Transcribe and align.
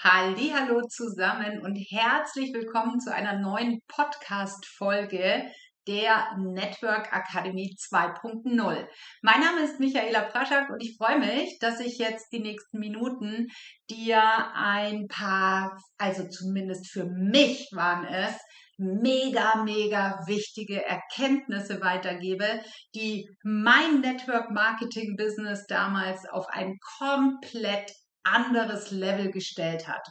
Hallo 0.00 0.82
zusammen 0.88 1.60
und 1.60 1.74
herzlich 1.74 2.54
willkommen 2.54 3.00
zu 3.00 3.12
einer 3.12 3.40
neuen 3.40 3.80
Podcast 3.88 4.64
Folge 4.64 5.50
der 5.88 6.36
Network 6.38 7.12
Academy 7.12 7.74
2.0. 7.76 8.86
Mein 9.22 9.40
Name 9.40 9.62
ist 9.64 9.80
Michaela 9.80 10.20
Praschak 10.20 10.70
und 10.70 10.80
ich 10.80 10.96
freue 10.96 11.18
mich, 11.18 11.58
dass 11.58 11.80
ich 11.80 11.98
jetzt 11.98 12.28
die 12.30 12.38
nächsten 12.38 12.78
Minuten 12.78 13.48
dir 13.90 14.22
ein 14.54 15.08
paar, 15.08 15.76
also 15.96 16.28
zumindest 16.28 16.92
für 16.92 17.06
mich 17.06 17.68
waren 17.72 18.06
es, 18.06 18.36
mega, 18.76 19.64
mega 19.64 20.20
wichtige 20.26 20.84
Erkenntnisse 20.86 21.80
weitergebe, 21.80 22.62
die 22.94 23.28
mein 23.42 24.00
Network 24.00 24.52
Marketing 24.52 25.16
Business 25.16 25.66
damals 25.66 26.24
auf 26.30 26.46
ein 26.50 26.76
komplett 27.00 27.90
anderes 28.32 28.90
Level 28.90 29.30
gestellt 29.30 29.88
hat. 29.88 30.06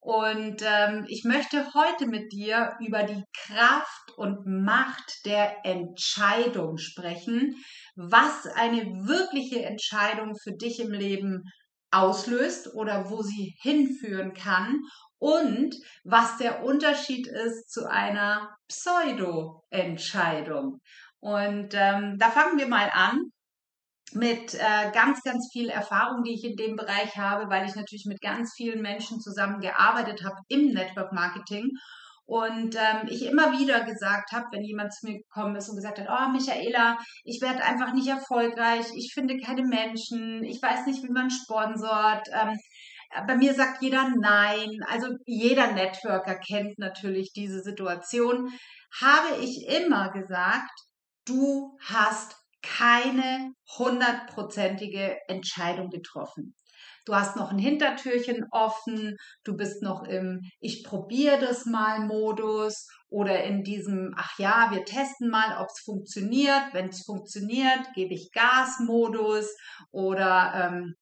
Und 0.00 0.62
ähm, 0.62 1.06
ich 1.08 1.24
möchte 1.24 1.74
heute 1.74 2.06
mit 2.06 2.32
dir 2.32 2.76
über 2.80 3.02
die 3.02 3.24
Kraft 3.46 4.12
und 4.16 4.46
Macht 4.46 5.26
der 5.26 5.64
Entscheidung 5.64 6.78
sprechen, 6.78 7.56
was 7.96 8.46
eine 8.46 8.84
wirkliche 9.06 9.64
Entscheidung 9.64 10.36
für 10.36 10.52
dich 10.52 10.80
im 10.80 10.92
Leben 10.92 11.42
auslöst 11.90 12.74
oder 12.74 13.10
wo 13.10 13.22
sie 13.22 13.56
hinführen 13.60 14.34
kann 14.34 14.80
und 15.18 15.74
was 16.04 16.36
der 16.38 16.64
Unterschied 16.64 17.26
ist 17.26 17.70
zu 17.70 17.90
einer 17.90 18.56
Pseudo-Entscheidung. 18.68 20.80
Und 21.20 21.74
ähm, 21.74 22.16
da 22.18 22.30
fangen 22.30 22.58
wir 22.58 22.68
mal 22.68 22.90
an 22.92 23.32
mit 24.14 24.54
äh, 24.54 24.90
ganz, 24.92 25.22
ganz 25.22 25.48
viel 25.52 25.68
Erfahrung, 25.68 26.22
die 26.22 26.34
ich 26.34 26.44
in 26.44 26.56
dem 26.56 26.76
Bereich 26.76 27.16
habe, 27.16 27.50
weil 27.50 27.66
ich 27.66 27.74
natürlich 27.74 28.06
mit 28.06 28.20
ganz 28.20 28.52
vielen 28.56 28.82
Menschen 28.82 29.20
zusammengearbeitet 29.20 30.24
habe 30.24 30.36
im 30.48 30.72
Network 30.72 31.12
Marketing. 31.12 31.70
Und 32.24 32.76
ähm, 32.76 33.08
ich 33.08 33.24
immer 33.24 33.58
wieder 33.58 33.84
gesagt 33.84 34.32
habe, 34.32 34.44
wenn 34.52 34.62
jemand 34.62 34.92
zu 34.92 35.06
mir 35.06 35.18
gekommen 35.18 35.56
ist 35.56 35.70
und 35.70 35.76
gesagt 35.76 35.98
hat, 35.98 36.08
oh 36.10 36.30
Michaela, 36.30 36.98
ich 37.24 37.40
werde 37.40 37.64
einfach 37.64 37.94
nicht 37.94 38.08
erfolgreich, 38.08 38.84
ich 38.94 39.12
finde 39.14 39.38
keine 39.38 39.62
Menschen, 39.62 40.44
ich 40.44 40.60
weiß 40.60 40.84
nicht, 40.86 41.02
wie 41.02 41.12
man 41.12 41.30
sponsort. 41.30 42.28
Ähm, 42.30 42.58
bei 43.26 43.34
mir 43.34 43.54
sagt 43.54 43.82
jeder 43.82 44.10
Nein. 44.20 44.80
Also 44.88 45.08
jeder 45.24 45.72
Networker 45.72 46.38
kennt 46.38 46.78
natürlich 46.78 47.32
diese 47.32 47.62
Situation. 47.62 48.52
Habe 49.00 49.42
ich 49.42 49.66
immer 49.66 50.10
gesagt, 50.12 50.70
du 51.24 51.76
hast 51.82 52.36
keine 52.76 53.52
hundertprozentige 53.78 55.16
Entscheidung 55.28 55.90
getroffen. 55.90 56.54
Du 57.04 57.14
hast 57.14 57.36
noch 57.36 57.50
ein 57.50 57.58
Hintertürchen 57.58 58.44
offen, 58.50 59.16
du 59.42 59.56
bist 59.56 59.82
noch 59.82 60.02
im 60.04 60.40
Ich 60.60 60.84
probiere 60.84 61.38
das 61.40 61.64
mal 61.64 62.00
Modus 62.00 62.86
oder 63.08 63.44
in 63.44 63.62
diesem 63.62 64.12
Ach 64.16 64.38
ja, 64.38 64.68
wir 64.72 64.84
testen 64.84 65.30
mal, 65.30 65.58
ob 65.58 65.68
es 65.68 65.82
funktioniert. 65.84 66.72
Wenn 66.72 66.88
es 66.88 67.04
funktioniert, 67.06 67.94
gebe 67.94 68.12
ich 68.12 68.30
Gas 68.32 68.80
Modus 68.80 69.46
oder 69.90 70.52
ähm, 70.54 70.94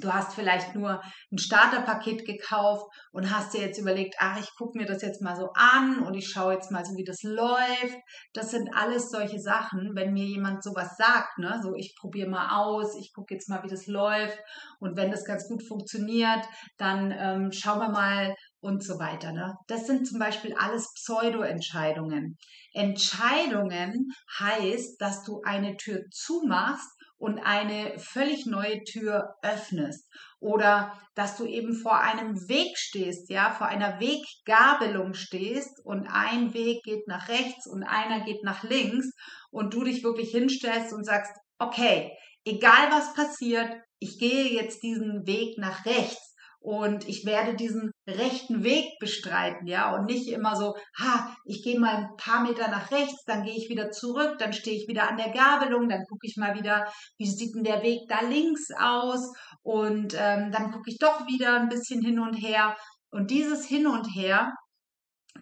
Du 0.00 0.12
hast 0.12 0.34
vielleicht 0.34 0.74
nur 0.74 1.02
ein 1.30 1.38
Starterpaket 1.38 2.26
gekauft 2.26 2.86
und 3.12 3.30
hast 3.30 3.54
dir 3.54 3.60
jetzt 3.60 3.78
überlegt, 3.78 4.16
ach, 4.18 4.38
ich 4.38 4.50
gucke 4.56 4.78
mir 4.78 4.86
das 4.86 5.02
jetzt 5.02 5.22
mal 5.22 5.36
so 5.36 5.50
an 5.54 6.00
und 6.00 6.14
ich 6.14 6.28
schaue 6.28 6.54
jetzt 6.54 6.70
mal 6.70 6.84
so, 6.84 6.96
wie 6.96 7.04
das 7.04 7.22
läuft. 7.22 7.98
Das 8.32 8.50
sind 8.50 8.68
alles 8.74 9.10
solche 9.10 9.40
Sachen, 9.40 9.92
wenn 9.94 10.12
mir 10.12 10.24
jemand 10.24 10.62
sowas 10.62 10.96
sagt, 10.96 11.38
ne, 11.38 11.60
so 11.62 11.74
ich 11.74 11.94
probiere 11.98 12.28
mal 12.28 12.60
aus, 12.60 12.96
ich 12.98 13.12
gucke 13.14 13.34
jetzt 13.34 13.48
mal, 13.48 13.62
wie 13.62 13.68
das 13.68 13.86
läuft 13.86 14.38
und 14.80 14.96
wenn 14.96 15.10
das 15.10 15.24
ganz 15.24 15.48
gut 15.48 15.62
funktioniert, 15.66 16.44
dann 16.76 17.12
ähm, 17.16 17.52
schauen 17.52 17.78
wir 17.78 17.90
mal 17.90 18.34
und 18.60 18.82
so 18.82 18.98
weiter. 18.98 19.32
Ne? 19.32 19.54
Das 19.66 19.86
sind 19.86 20.06
zum 20.06 20.18
Beispiel 20.18 20.54
alles 20.54 20.92
Pseudo-Entscheidungen. 20.94 22.38
Entscheidungen 22.72 24.10
heißt, 24.38 25.00
dass 25.00 25.22
du 25.22 25.42
eine 25.44 25.76
Tür 25.76 26.00
zumachst 26.10 26.90
und 27.24 27.38
eine 27.38 27.98
völlig 27.98 28.44
neue 28.44 28.84
Tür 28.84 29.36
öffnest. 29.40 30.06
Oder 30.40 30.92
dass 31.14 31.38
du 31.38 31.46
eben 31.46 31.74
vor 31.74 31.98
einem 31.98 32.36
Weg 32.50 32.76
stehst, 32.76 33.30
ja, 33.30 33.50
vor 33.50 33.66
einer 33.66 33.98
Weggabelung 33.98 35.14
stehst 35.14 35.80
und 35.86 36.06
ein 36.06 36.52
Weg 36.52 36.82
geht 36.82 37.08
nach 37.08 37.30
rechts 37.30 37.66
und 37.66 37.82
einer 37.82 38.26
geht 38.26 38.44
nach 38.44 38.62
links 38.62 39.10
und 39.50 39.72
du 39.72 39.84
dich 39.84 40.04
wirklich 40.04 40.32
hinstellst 40.32 40.92
und 40.92 41.04
sagst, 41.04 41.32
okay, 41.58 42.12
egal 42.44 42.90
was 42.90 43.14
passiert, 43.14 43.72
ich 44.00 44.18
gehe 44.18 44.52
jetzt 44.52 44.82
diesen 44.82 45.26
Weg 45.26 45.56
nach 45.56 45.86
rechts 45.86 46.33
und 46.64 47.06
ich 47.06 47.26
werde 47.26 47.56
diesen 47.56 47.92
rechten 48.08 48.64
Weg 48.64 48.98
bestreiten, 48.98 49.66
ja, 49.66 49.94
und 49.94 50.06
nicht 50.06 50.28
immer 50.28 50.56
so, 50.56 50.74
ha, 50.98 51.36
ich 51.44 51.62
gehe 51.62 51.78
mal 51.78 51.94
ein 51.94 52.16
paar 52.16 52.42
Meter 52.42 52.68
nach 52.68 52.90
rechts, 52.90 53.22
dann 53.26 53.44
gehe 53.44 53.54
ich 53.54 53.68
wieder 53.68 53.90
zurück, 53.90 54.38
dann 54.38 54.54
stehe 54.54 54.74
ich 54.74 54.88
wieder 54.88 55.06
an 55.10 55.18
der 55.18 55.28
Gabelung, 55.28 55.90
dann 55.90 56.06
gucke 56.08 56.26
ich 56.26 56.38
mal 56.38 56.54
wieder, 56.54 56.90
wie 57.18 57.26
sieht 57.26 57.54
denn 57.54 57.64
der 57.64 57.82
Weg 57.82 58.08
da 58.08 58.22
links 58.22 58.70
aus 58.78 59.30
und 59.62 60.14
ähm, 60.18 60.52
dann 60.52 60.72
gucke 60.72 60.88
ich 60.88 60.96
doch 60.98 61.26
wieder 61.26 61.60
ein 61.60 61.68
bisschen 61.68 62.00
hin 62.00 62.18
und 62.18 62.32
her. 62.32 62.74
Und 63.10 63.30
dieses 63.30 63.66
Hin 63.66 63.86
und 63.86 64.06
Her, 64.14 64.54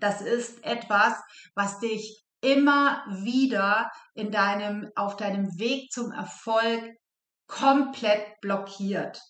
das 0.01 0.23
ist 0.23 0.65
etwas, 0.65 1.15
was 1.55 1.79
dich 1.79 2.25
immer 2.41 3.05
wieder 3.23 3.93
in 4.15 4.33
deinem, 4.33 4.91
auf 4.97 5.17
deinem 5.17 5.47
Weg 5.57 5.93
zum 5.93 6.11
Erfolg 6.11 6.83
komplett 7.47 8.41
blockiert. 8.41 9.21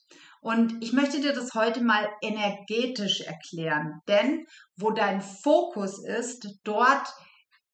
Und 0.43 0.83
ich 0.83 0.93
möchte 0.93 1.21
dir 1.21 1.33
das 1.33 1.55
heute 1.55 1.85
mal 1.85 2.09
energetisch 2.21 3.21
erklären, 3.21 4.01
denn 4.09 4.45
wo 4.77 4.91
dein 4.91 5.23
Fokus 5.23 6.05
ist, 6.05 6.59
dort 6.65 7.07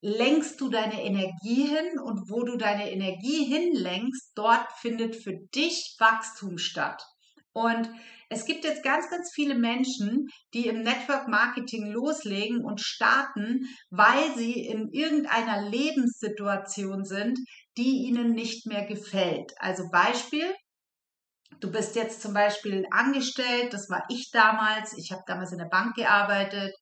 lenkst 0.02 0.60
du 0.60 0.68
deine 0.68 1.02
Energie 1.02 1.66
hin 1.66 1.98
und 1.98 2.30
wo 2.30 2.42
du 2.44 2.58
deine 2.58 2.92
Energie 2.92 3.46
hinlenkst, 3.46 4.32
dort 4.34 4.70
findet 4.80 5.16
für 5.16 5.32
dich 5.54 5.96
Wachstum 5.98 6.58
statt. 6.58 7.02
Und 7.54 7.90
es 8.28 8.44
gibt 8.44 8.64
jetzt 8.64 8.84
ganz, 8.84 9.08
ganz 9.08 9.32
viele 9.32 9.54
Menschen, 9.54 10.28
die 10.52 10.66
im 10.66 10.82
Network 10.82 11.26
Marketing 11.26 11.90
loslegen 11.90 12.62
und 12.62 12.82
starten, 12.82 13.66
weil 13.88 14.36
sie 14.36 14.66
in 14.66 14.90
irgendeiner 14.92 15.70
Lebenssituation 15.70 17.06
sind, 17.06 17.38
die 17.78 18.06
ihnen 18.06 18.32
nicht 18.32 18.66
mehr 18.66 18.84
gefällt. 18.84 19.54
Also 19.58 19.84
Beispiel, 19.90 20.54
Du 21.60 21.70
bist 21.72 21.96
jetzt 21.96 22.22
zum 22.22 22.34
Beispiel 22.34 22.86
angestellt, 22.90 23.72
das 23.72 23.90
war 23.90 24.04
ich 24.08 24.30
damals, 24.30 24.96
ich 24.96 25.10
habe 25.12 25.22
damals 25.26 25.52
in 25.52 25.58
der 25.58 25.66
Bank 25.66 25.96
gearbeitet. 25.96 26.74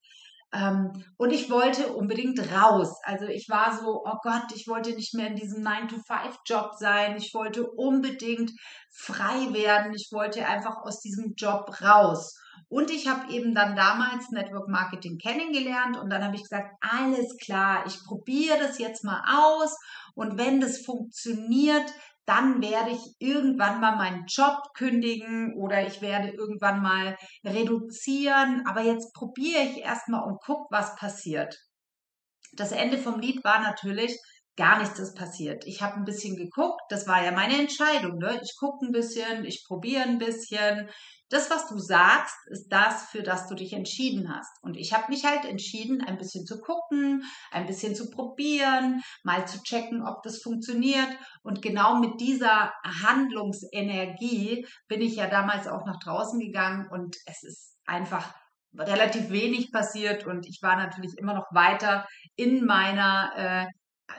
Ähm, 0.53 1.05
und 1.17 1.33
ich 1.33 1.51
wollte 1.51 1.93
unbedingt 1.93 2.39
raus. 2.53 3.01
Also 3.03 3.27
ich 3.27 3.49
war 3.49 3.77
so, 3.77 4.03
oh 4.05 4.19
Gott, 4.23 4.53
ich 4.55 4.69
wollte 4.69 4.91
nicht 4.91 5.15
mehr 5.15 5.29
in 5.29 5.37
diesem 5.37 5.65
9-to-5-Job 5.65 6.73
sein, 6.79 7.17
ich 7.17 7.35
wollte 7.35 7.67
unbedingt 7.69 8.53
frei 8.93 9.53
werden, 9.53 9.93
ich 9.95 10.09
wollte 10.13 10.47
einfach 10.47 10.77
aus 10.83 11.01
diesem 11.01 11.35
Job 11.37 11.81
raus. 11.83 12.35
Und 12.69 12.91
ich 12.91 13.07
habe 13.09 13.31
eben 13.33 13.55
dann 13.55 13.77
damals 13.77 14.31
Network 14.31 14.69
Marketing 14.69 15.19
kennengelernt 15.19 15.97
und 15.99 16.11
dann 16.11 16.25
habe 16.25 16.37
ich 16.37 16.43
gesagt, 16.43 16.73
alles 16.81 17.37
klar, 17.39 17.85
ich 17.87 18.03
probiere 18.05 18.59
das 18.59 18.79
jetzt 18.79 19.05
mal 19.05 19.23
aus. 19.29 19.77
Und 20.15 20.39
wenn 20.39 20.61
das 20.61 20.79
funktioniert, 20.79 21.93
dann 22.27 22.61
werde 22.61 22.91
ich 22.91 23.15
irgendwann 23.19 23.81
mal 23.81 23.97
meinen 23.97 24.27
Job 24.27 24.75
kündigen 24.75 25.55
oder 25.57 25.87
ich 25.87 26.03
werde 26.03 26.31
irgendwann 26.31 26.83
mal 26.83 27.17
reduzieren. 27.45 28.65
Aber 28.67 28.83
jetzt 28.83 29.15
probiere 29.15 29.63
ich 29.63 29.79
erstmal 29.79 30.25
und 30.25 30.39
guck, 30.45 30.71
was 30.71 30.97
passiert. 30.97 31.57
Das 32.53 32.73
Ende 32.73 32.99
vom 32.99 33.21
Lied 33.21 33.45
war 33.45 33.61
natürlich, 33.61 34.19
gar 34.57 34.79
nichts 34.79 34.99
ist 34.99 35.17
passiert. 35.17 35.67
Ich 35.67 35.83
habe 35.83 35.97
ein 35.97 36.05
bisschen 36.05 36.37
geguckt, 36.37 36.81
das 36.89 37.07
war 37.07 37.23
ja 37.23 37.31
meine 37.31 37.59
Entscheidung. 37.59 38.19
Ne? 38.19 38.41
Ich 38.43 38.57
gucke 38.59 38.87
ein 38.87 38.93
bisschen, 38.93 39.45
ich 39.45 39.65
probiere 39.67 40.03
ein 40.03 40.19
bisschen. 40.19 40.89
Das, 41.29 41.51
was 41.51 41.69
du 41.69 41.79
sagst, 41.79 42.37
ist 42.47 42.69
das, 42.69 43.07
für 43.11 43.23
das 43.23 43.49
du 43.49 43.55
dich 43.55 43.73
entschieden 43.73 44.33
hast. 44.33 44.63
Und 44.63 44.77
ich 44.77 44.95
habe 44.95 45.09
mich 45.09 45.25
halt 45.25 45.45
entschieden, 45.45 46.01
ein 46.01 46.19
bisschen 46.19 46.47
zu 46.47 46.61
gucken, 46.61 47.25
ein 47.51 47.67
bisschen 47.67 47.95
zu 47.95 48.11
probieren, 48.11 49.03
mal 49.25 49.47
zu 49.47 49.61
checken, 49.63 50.07
ob 50.07 50.23
das 50.23 50.41
funktioniert. 50.41 51.09
Und 51.43 51.63
genau 51.63 51.99
mit 51.99 52.21
dieser 52.21 52.73
Handlungsenergie 52.85 54.67
bin 54.89 55.03
ich 55.03 55.17
ja 55.17 55.27
damals 55.27 55.67
auch 55.67 55.85
nach 55.85 55.99
draußen 55.99 56.39
gegangen 56.39 56.89
und 56.91 57.17
es 57.27 57.43
ist 57.43 57.77
einfach 57.87 58.33
relativ 58.79 59.31
wenig 59.31 59.73
passiert 59.73 60.27
und 60.27 60.47
ich 60.47 60.59
war 60.63 60.77
natürlich 60.77 61.17
immer 61.17 61.35
noch 61.35 61.47
weiter 61.53 62.07
in 62.37 62.67
meiner 62.67 63.33
äh, 63.37 63.67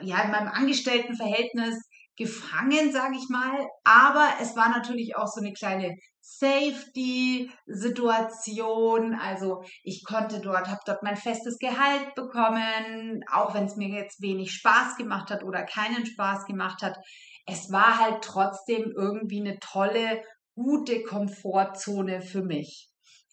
ja, 0.02 0.24
in 0.24 0.32
meinem 0.32 0.50
Angestelltenverhältnis 0.50 1.82
gefangen, 2.18 2.92
sage 2.92 3.16
ich 3.16 3.30
mal. 3.30 3.70
Aber 3.84 4.28
es 4.42 4.56
war 4.56 4.70
natürlich 4.70 5.16
auch 5.16 5.28
so 5.28 5.40
eine 5.40 5.54
kleine 5.54 5.96
Safety-Situation. 6.22 9.14
Also 9.16 9.64
ich 9.84 10.04
konnte 10.04 10.42
dort, 10.42 10.68
habe 10.68 10.82
dort 10.86 11.04
mein 11.04 11.16
festes 11.16 11.60
Gehalt 11.60 12.16
bekommen, 12.16 13.24
auch 13.32 13.54
wenn 13.54 13.66
es 13.66 13.78
mir 13.78 13.90
jetzt 13.90 14.20
wenig 14.22 14.52
Spaß 14.52 14.98
gemacht 14.98 15.30
hat 15.30 15.44
oder 15.44 15.64
keinen 15.64 16.06
Spaß 16.06 16.46
gemacht 16.46 16.82
hat. 16.82 16.98
Es 17.46 17.72
war 17.72 18.00
halt 18.00 18.24
trotzdem 18.24 18.92
irgendwie 18.96 19.40
eine 19.40 19.60
tolle, 19.60 20.22
gute 20.56 21.04
Komfortzone 21.04 22.22
für 22.22 22.44
mich. 22.44 22.90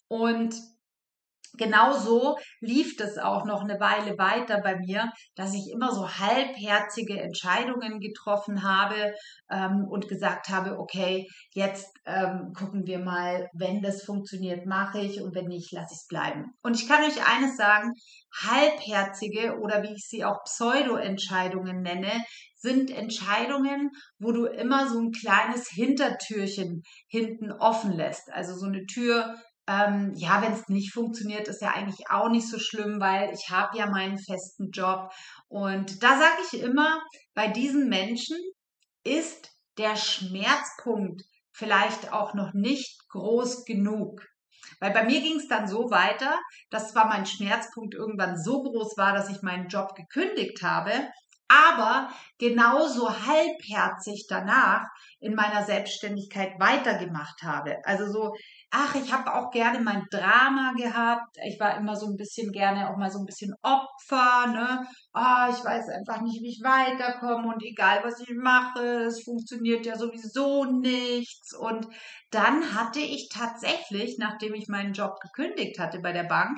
Und 0.08 0.54
genauso 1.56 2.36
lief 2.60 2.98
es 3.00 3.18
auch 3.18 3.44
noch 3.44 3.62
eine 3.62 3.80
Weile 3.80 4.18
weiter 4.18 4.60
bei 4.60 4.76
mir, 4.76 5.12
dass 5.34 5.54
ich 5.54 5.70
immer 5.72 5.92
so 5.92 6.08
halbherzige 6.08 7.20
Entscheidungen 7.20 8.00
getroffen 8.00 8.62
habe 8.62 9.14
ähm, 9.50 9.86
und 9.88 10.08
gesagt 10.08 10.48
habe, 10.48 10.78
okay, 10.78 11.28
jetzt 11.52 11.86
ähm, 12.06 12.52
gucken 12.56 12.86
wir 12.86 12.98
mal, 12.98 13.48
wenn 13.52 13.82
das 13.82 14.02
funktioniert, 14.02 14.66
mache 14.66 15.00
ich 15.00 15.20
und 15.20 15.34
wenn 15.34 15.46
nicht, 15.46 15.72
lasse 15.72 15.92
ich 15.92 16.00
es 16.00 16.06
bleiben. 16.06 16.52
Und 16.62 16.76
ich 16.80 16.88
kann 16.88 17.02
euch 17.04 17.26
eines 17.26 17.56
sagen, 17.56 17.92
halbherzige 18.42 19.58
oder 19.60 19.82
wie 19.82 19.94
ich 19.94 20.06
sie 20.06 20.24
auch 20.24 20.42
Pseudo-Entscheidungen 20.44 21.82
nenne, 21.82 22.24
sind 22.56 22.90
Entscheidungen, 22.90 23.90
wo 24.18 24.32
du 24.32 24.46
immer 24.46 24.88
so 24.88 24.98
ein 24.98 25.12
kleines 25.12 25.68
Hintertürchen 25.68 26.82
hinten 27.08 27.52
offen 27.52 27.92
lässt. 27.92 28.32
Also 28.32 28.54
so 28.54 28.66
eine 28.66 28.86
Tür, 28.86 29.36
ähm, 29.66 30.12
ja, 30.16 30.42
wenn 30.42 30.52
es 30.52 30.68
nicht 30.68 30.92
funktioniert, 30.92 31.48
ist 31.48 31.62
ja 31.62 31.70
eigentlich 31.70 32.10
auch 32.10 32.28
nicht 32.28 32.48
so 32.48 32.58
schlimm, 32.58 33.00
weil 33.00 33.32
ich 33.32 33.50
habe 33.50 33.78
ja 33.78 33.86
meinen 33.86 34.18
festen 34.18 34.70
Job. 34.70 35.10
Und 35.48 36.02
da 36.02 36.18
sage 36.18 36.42
ich 36.52 36.60
immer, 36.60 37.02
bei 37.34 37.48
diesen 37.48 37.88
Menschen 37.88 38.36
ist 39.04 39.50
der 39.78 39.96
Schmerzpunkt 39.96 41.22
vielleicht 41.52 42.12
auch 42.12 42.34
noch 42.34 42.52
nicht 42.52 43.08
groß 43.08 43.64
genug. 43.64 44.20
Weil 44.80 44.92
bei 44.92 45.04
mir 45.04 45.20
ging 45.20 45.36
es 45.36 45.48
dann 45.48 45.68
so 45.68 45.90
weiter, 45.90 46.38
dass 46.70 46.92
zwar 46.92 47.06
mein 47.06 47.26
Schmerzpunkt 47.26 47.94
irgendwann 47.94 48.36
so 48.36 48.62
groß 48.62 48.96
war, 48.96 49.14
dass 49.14 49.30
ich 49.30 49.42
meinen 49.42 49.68
Job 49.68 49.94
gekündigt 49.94 50.62
habe, 50.62 50.92
aber 51.48 52.10
genauso 52.38 53.10
halbherzig 53.10 54.26
danach 54.28 54.86
in 55.20 55.34
meiner 55.34 55.64
Selbstständigkeit 55.64 56.58
weitergemacht 56.58 57.42
habe. 57.42 57.76
Also 57.84 58.10
so, 58.10 58.34
ach, 58.70 58.94
ich 58.94 59.12
habe 59.12 59.34
auch 59.34 59.50
gerne 59.50 59.80
mein 59.80 60.04
Drama 60.10 60.72
gehabt. 60.76 61.36
Ich 61.46 61.58
war 61.60 61.76
immer 61.76 61.96
so 61.96 62.06
ein 62.06 62.16
bisschen 62.16 62.52
gerne 62.52 62.90
auch 62.90 62.96
mal 62.96 63.10
so 63.10 63.18
ein 63.18 63.26
bisschen 63.26 63.54
Opfer, 63.62 64.46
ne? 64.48 64.86
Ah, 65.12 65.48
ich 65.50 65.64
weiß 65.64 65.88
einfach 65.90 66.20
nicht, 66.22 66.42
wie 66.42 66.50
ich 66.50 66.60
weiterkomme 66.62 67.52
und 67.52 67.62
egal 67.62 68.02
was 68.04 68.20
ich 68.20 68.34
mache, 68.34 69.04
es 69.06 69.22
funktioniert 69.24 69.86
ja 69.86 69.96
sowieso 69.96 70.64
nichts. 70.64 71.54
Und 71.56 71.86
dann 72.30 72.74
hatte 72.74 73.00
ich 73.00 73.28
tatsächlich, 73.32 74.16
nachdem 74.18 74.54
ich 74.54 74.68
meinen 74.68 74.92
Job 74.92 75.20
gekündigt 75.20 75.78
hatte 75.78 76.00
bei 76.00 76.12
der 76.12 76.24
Bank, 76.24 76.56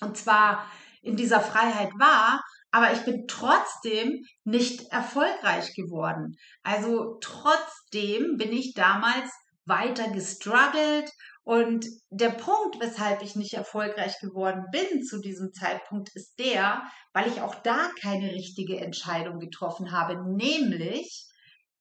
und 0.00 0.16
zwar 0.16 0.66
in 1.02 1.16
dieser 1.16 1.40
Freiheit 1.40 1.92
war, 1.98 2.42
aber 2.72 2.92
ich 2.92 3.04
bin 3.04 3.26
trotzdem 3.28 4.24
nicht 4.44 4.90
erfolgreich 4.90 5.74
geworden. 5.74 6.36
Also 6.62 7.18
trotzdem 7.20 8.36
bin 8.38 8.52
ich 8.52 8.72
damals 8.74 9.30
weiter 9.64 10.10
gestruggelt 10.10 11.10
und 11.44 11.86
der 12.10 12.30
Punkt, 12.30 12.78
weshalb 12.80 13.22
ich 13.22 13.34
nicht 13.34 13.54
erfolgreich 13.54 14.18
geworden 14.20 14.64
bin 14.70 15.02
zu 15.02 15.20
diesem 15.20 15.52
Zeitpunkt, 15.52 16.10
ist 16.14 16.38
der, 16.38 16.82
weil 17.12 17.28
ich 17.28 17.40
auch 17.40 17.56
da 17.56 17.90
keine 18.00 18.32
richtige 18.32 18.78
Entscheidung 18.78 19.40
getroffen 19.40 19.92
habe, 19.92 20.16
nämlich 20.36 21.26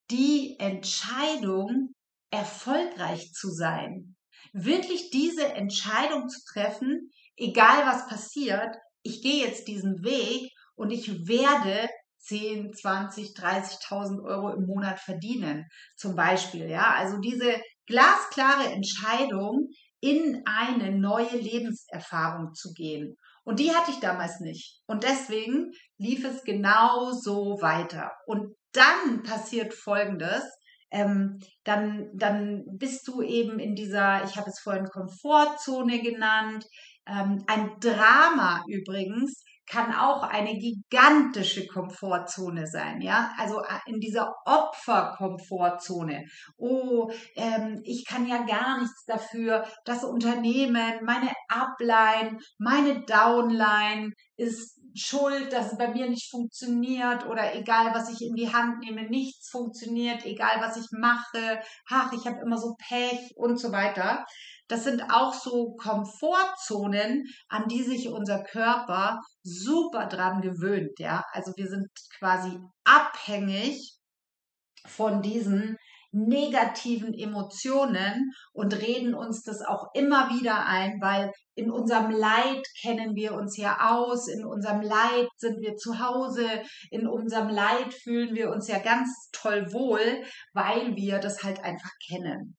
die 0.10 0.56
Entscheidung, 0.60 1.94
erfolgreich 2.31 3.33
zu 3.33 3.50
sein. 3.50 4.16
Wirklich 4.54 5.12
diese 5.12 5.54
Entscheidung 5.54 6.28
zu 6.30 6.39
treffen, 6.51 7.12
egal 7.36 7.86
was 7.86 8.07
passiert, 8.07 8.75
ich 9.04 9.22
gehe 9.22 9.45
jetzt 9.45 9.68
diesen 9.68 10.04
Weg 10.04 10.50
und 10.75 10.92
ich 10.92 11.28
werde 11.28 11.89
10, 12.19 12.74
20, 12.74 13.36
30.000 13.36 14.24
Euro 14.24 14.50
im 14.54 14.66
Monat 14.66 15.00
verdienen, 15.00 15.66
zum 15.98 16.16
Beispiel. 16.16 16.69
Ja, 16.69 16.94
also 16.95 17.18
diese 17.18 17.62
glasklare 17.88 18.72
Entscheidung, 18.72 19.69
in 20.01 20.42
eine 20.45 20.92
neue 20.92 21.38
Lebenserfahrung 21.38 22.54
zu 22.54 22.74
gehen. 22.74 23.16
Und 23.44 23.60
die 23.60 23.72
hatte 23.72 23.92
ich 23.92 24.00
damals 24.00 24.39
nicht. 24.39 24.81
Und 24.88 25.04
deswegen 25.04 25.72
lief 25.98 26.25
es 26.25 26.44
genau 26.44 27.12
so 27.12 27.62
weiter. 27.62 28.12
Und 28.25 28.56
dann 28.74 29.24
passiert 29.24 29.74
Folgendes. 29.74 30.44
Ähm, 30.92 31.39
dann, 31.63 32.10
dann 32.13 32.63
bist 32.68 33.07
du 33.07 33.22
eben 33.22 33.60
in 33.60 33.75
dieser, 33.75 34.24
ich 34.25 34.36
habe 34.36 34.50
es 34.50 34.60
vorhin 34.60 34.86
Komfortzone 34.86 36.01
genannt, 36.01 36.66
ähm, 37.07 37.44
ein 37.48 37.72
Drama 37.80 38.63
übrigens 38.68 39.44
kann 39.71 39.94
auch 39.94 40.23
eine 40.23 40.57
gigantische 40.57 41.65
Komfortzone 41.65 42.68
sein, 42.68 43.00
ja, 43.01 43.31
also 43.38 43.62
äh, 43.62 43.79
in 43.85 44.01
dieser 44.01 44.35
Opferkomfortzone. 44.45 46.25
Oh, 46.57 47.09
ähm, 47.38 47.79
ich 47.85 48.06
kann 48.06 48.27
ja 48.27 48.44
gar 48.44 48.79
nichts 48.81 49.06
dafür. 49.06 49.65
Das 49.85 50.03
Unternehmen, 50.03 51.00
meine 51.06 51.31
Upline, 51.47 52.38
meine 52.57 53.06
Downline 53.06 54.12
ist 54.35 54.77
schuld, 54.94 55.53
dass 55.53 55.71
es 55.71 55.77
bei 55.77 55.88
mir 55.88 56.09
nicht 56.09 56.29
funktioniert 56.29 57.25
oder 57.25 57.56
egal, 57.56 57.94
was 57.94 58.09
ich 58.09 58.27
in 58.27 58.35
die 58.35 58.51
Hand 58.51 58.79
nehme, 58.79 59.09
nichts 59.09 59.50
funktioniert, 59.50 60.25
egal, 60.25 60.57
was 60.59 60.75
ich 60.75 60.88
mache, 60.91 61.62
ach, 61.89 62.12
ich 62.12 62.27
habe 62.27 62.41
immer 62.41 62.57
so 62.57 62.75
Pech 62.77 63.31
und 63.35 63.57
so 63.57 63.71
weiter. 63.71 64.25
Das 64.71 64.85
sind 64.85 65.03
auch 65.12 65.33
so 65.33 65.75
Komfortzonen, 65.75 67.25
an 67.50 67.68
die 67.68 67.83
sich 67.83 68.07
unser 68.07 68.41
Körper 68.41 69.19
super 69.44 70.06
dran 70.06 70.39
gewöhnt, 70.39 70.97
ja. 70.97 71.25
Also 71.33 71.51
wir 71.57 71.68
sind 71.68 71.89
quasi 72.18 72.57
abhängig 72.85 73.97
von 74.88 75.21
diesen 75.21 75.75
negativen 76.13 77.13
Emotionen 77.13 78.31
und 78.53 78.73
reden 78.81 79.13
uns 79.13 79.44
das 79.44 79.62
auch 79.62 79.88
immer 79.94 80.29
wieder 80.29 80.65
ein, 80.65 81.01
weil 81.01 81.33
in 81.56 81.69
unserem 81.69 82.12
Leid 82.12 82.65
kennen 82.81 83.13
wir 83.13 83.33
uns 83.33 83.57
ja 83.57 83.91
aus, 83.91 84.29
in 84.29 84.45
unserem 84.45 84.81
Leid 84.81 85.27
sind 85.35 85.59
wir 85.59 85.75
zu 85.75 86.00
Hause, 86.00 86.47
in 86.91 87.07
unserem 87.07 87.50
Leid 87.50 87.94
fühlen 87.94 88.35
wir 88.35 88.51
uns 88.51 88.69
ja 88.69 88.79
ganz 88.79 89.29
toll 89.33 89.73
wohl, 89.73 90.23
weil 90.53 90.95
wir 90.95 91.19
das 91.19 91.44
halt 91.44 91.62
einfach 91.62 91.91
kennen. 92.07 92.56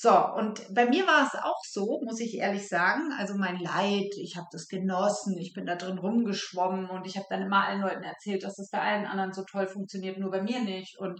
So, 0.00 0.10
und 0.12 0.62
bei 0.72 0.86
mir 0.86 1.08
war 1.08 1.26
es 1.26 1.34
auch 1.34 1.60
so, 1.68 2.00
muss 2.04 2.20
ich 2.20 2.36
ehrlich 2.36 2.68
sagen. 2.68 3.12
Also 3.18 3.34
mein 3.34 3.58
Leid, 3.58 4.14
ich 4.16 4.36
habe 4.36 4.46
das 4.52 4.68
genossen, 4.68 5.36
ich 5.38 5.54
bin 5.54 5.66
da 5.66 5.74
drin 5.74 5.98
rumgeschwommen 5.98 6.88
und 6.88 7.04
ich 7.04 7.16
habe 7.16 7.26
dann 7.28 7.42
immer 7.42 7.64
allen 7.64 7.80
Leuten 7.80 8.04
erzählt, 8.04 8.44
dass 8.44 8.54
das 8.54 8.70
bei 8.70 8.80
allen 8.80 9.06
anderen 9.06 9.32
so 9.32 9.42
toll 9.42 9.66
funktioniert, 9.66 10.16
nur 10.18 10.30
bei 10.30 10.40
mir 10.40 10.60
nicht. 10.60 10.96
Und 11.00 11.18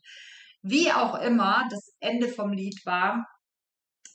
wie 0.63 0.93
auch 0.93 1.17
immer, 1.21 1.65
das 1.73 1.93
Ende 1.99 2.29
vom 2.29 2.53
Lied 2.53 2.81
war, 2.85 3.27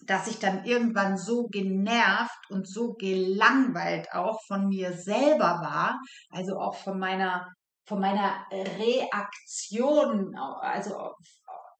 dass 0.06 0.28
ich 0.28 0.40
dann 0.40 0.64
irgendwann 0.64 1.18
so 1.18 1.48
genervt 1.48 2.50
und 2.50 2.66
so 2.66 2.94
gelangweilt 2.94 4.14
auch 4.14 4.40
von 4.48 4.70
mir 4.70 4.94
selber 4.94 5.60
war, 5.62 6.00
also 6.30 6.58
auch 6.58 6.76
von 6.76 6.98
meiner 6.98 7.50
von 7.86 8.00
meiner 8.00 8.46
Reaktion, 8.50 10.34
also 10.62 11.16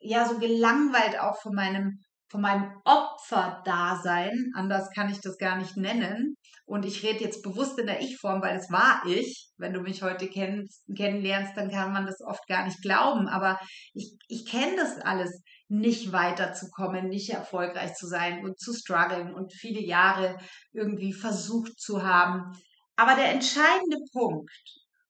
ja 0.02 0.28
so 0.28 0.38
gelangweilt 0.38 1.18
auch 1.18 1.38
von 1.42 1.56
meinem 1.56 2.02
von 2.34 2.42
meinem 2.42 2.72
Opferdasein, 2.84 4.52
anders 4.56 4.90
kann 4.96 5.08
ich 5.08 5.22
das 5.22 5.38
gar 5.38 5.56
nicht 5.56 5.78
nennen. 5.78 6.36
Und 6.66 6.84
ich 6.84 7.04
rede 7.04 7.24
jetzt 7.24 7.44
bewusst 7.44 7.78
in 7.78 7.86
der 7.86 8.02
Ich-Form, 8.02 8.42
weil 8.42 8.58
es 8.58 8.72
war 8.72 9.04
ich. 9.06 9.52
Wenn 9.58 9.72
du 9.72 9.82
mich 9.82 10.02
heute 10.02 10.28
kennst, 10.28 10.84
kennenlernst, 10.98 11.56
dann 11.56 11.70
kann 11.70 11.94
man 11.94 12.08
das 12.08 12.22
oft 12.22 12.48
gar 12.48 12.66
nicht 12.66 12.82
glauben. 12.82 13.28
Aber 13.28 13.60
ich, 13.94 14.18
ich 14.28 14.48
kenne 14.48 14.78
das 14.78 15.00
alles, 15.00 15.44
nicht 15.68 16.12
weiterzukommen, 16.12 17.08
nicht 17.08 17.30
erfolgreich 17.30 17.94
zu 17.94 18.08
sein 18.08 18.44
und 18.44 18.60
zu 18.60 18.74
strugglen 18.74 19.36
und 19.36 19.54
viele 19.54 19.82
Jahre 19.82 20.40
irgendwie 20.72 21.14
versucht 21.14 21.80
zu 21.80 22.02
haben. 22.02 22.52
Aber 22.96 23.14
der 23.14 23.32
entscheidende 23.32 23.98
Punkt, 24.12 24.50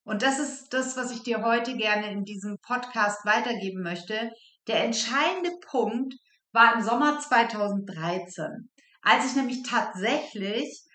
und 0.04 0.24
das 0.24 0.40
ist 0.40 0.74
das, 0.74 0.98
was 0.98 1.14
ich 1.14 1.24
dir 1.24 1.42
heute 1.42 1.78
gerne 1.78 2.12
in 2.12 2.26
diesem 2.26 2.58
Podcast 2.68 3.26
weitergeben 3.26 3.82
möchte, 3.82 4.30
der 4.68 4.84
entscheidende 4.84 5.52
Punkt 5.70 6.16
war 6.54 6.76
im 6.76 6.84
Sommer 6.84 7.20
2013, 7.20 8.70
als 9.02 9.26
ich 9.26 9.36
nämlich 9.36 9.64
tatsächlich 9.64 10.86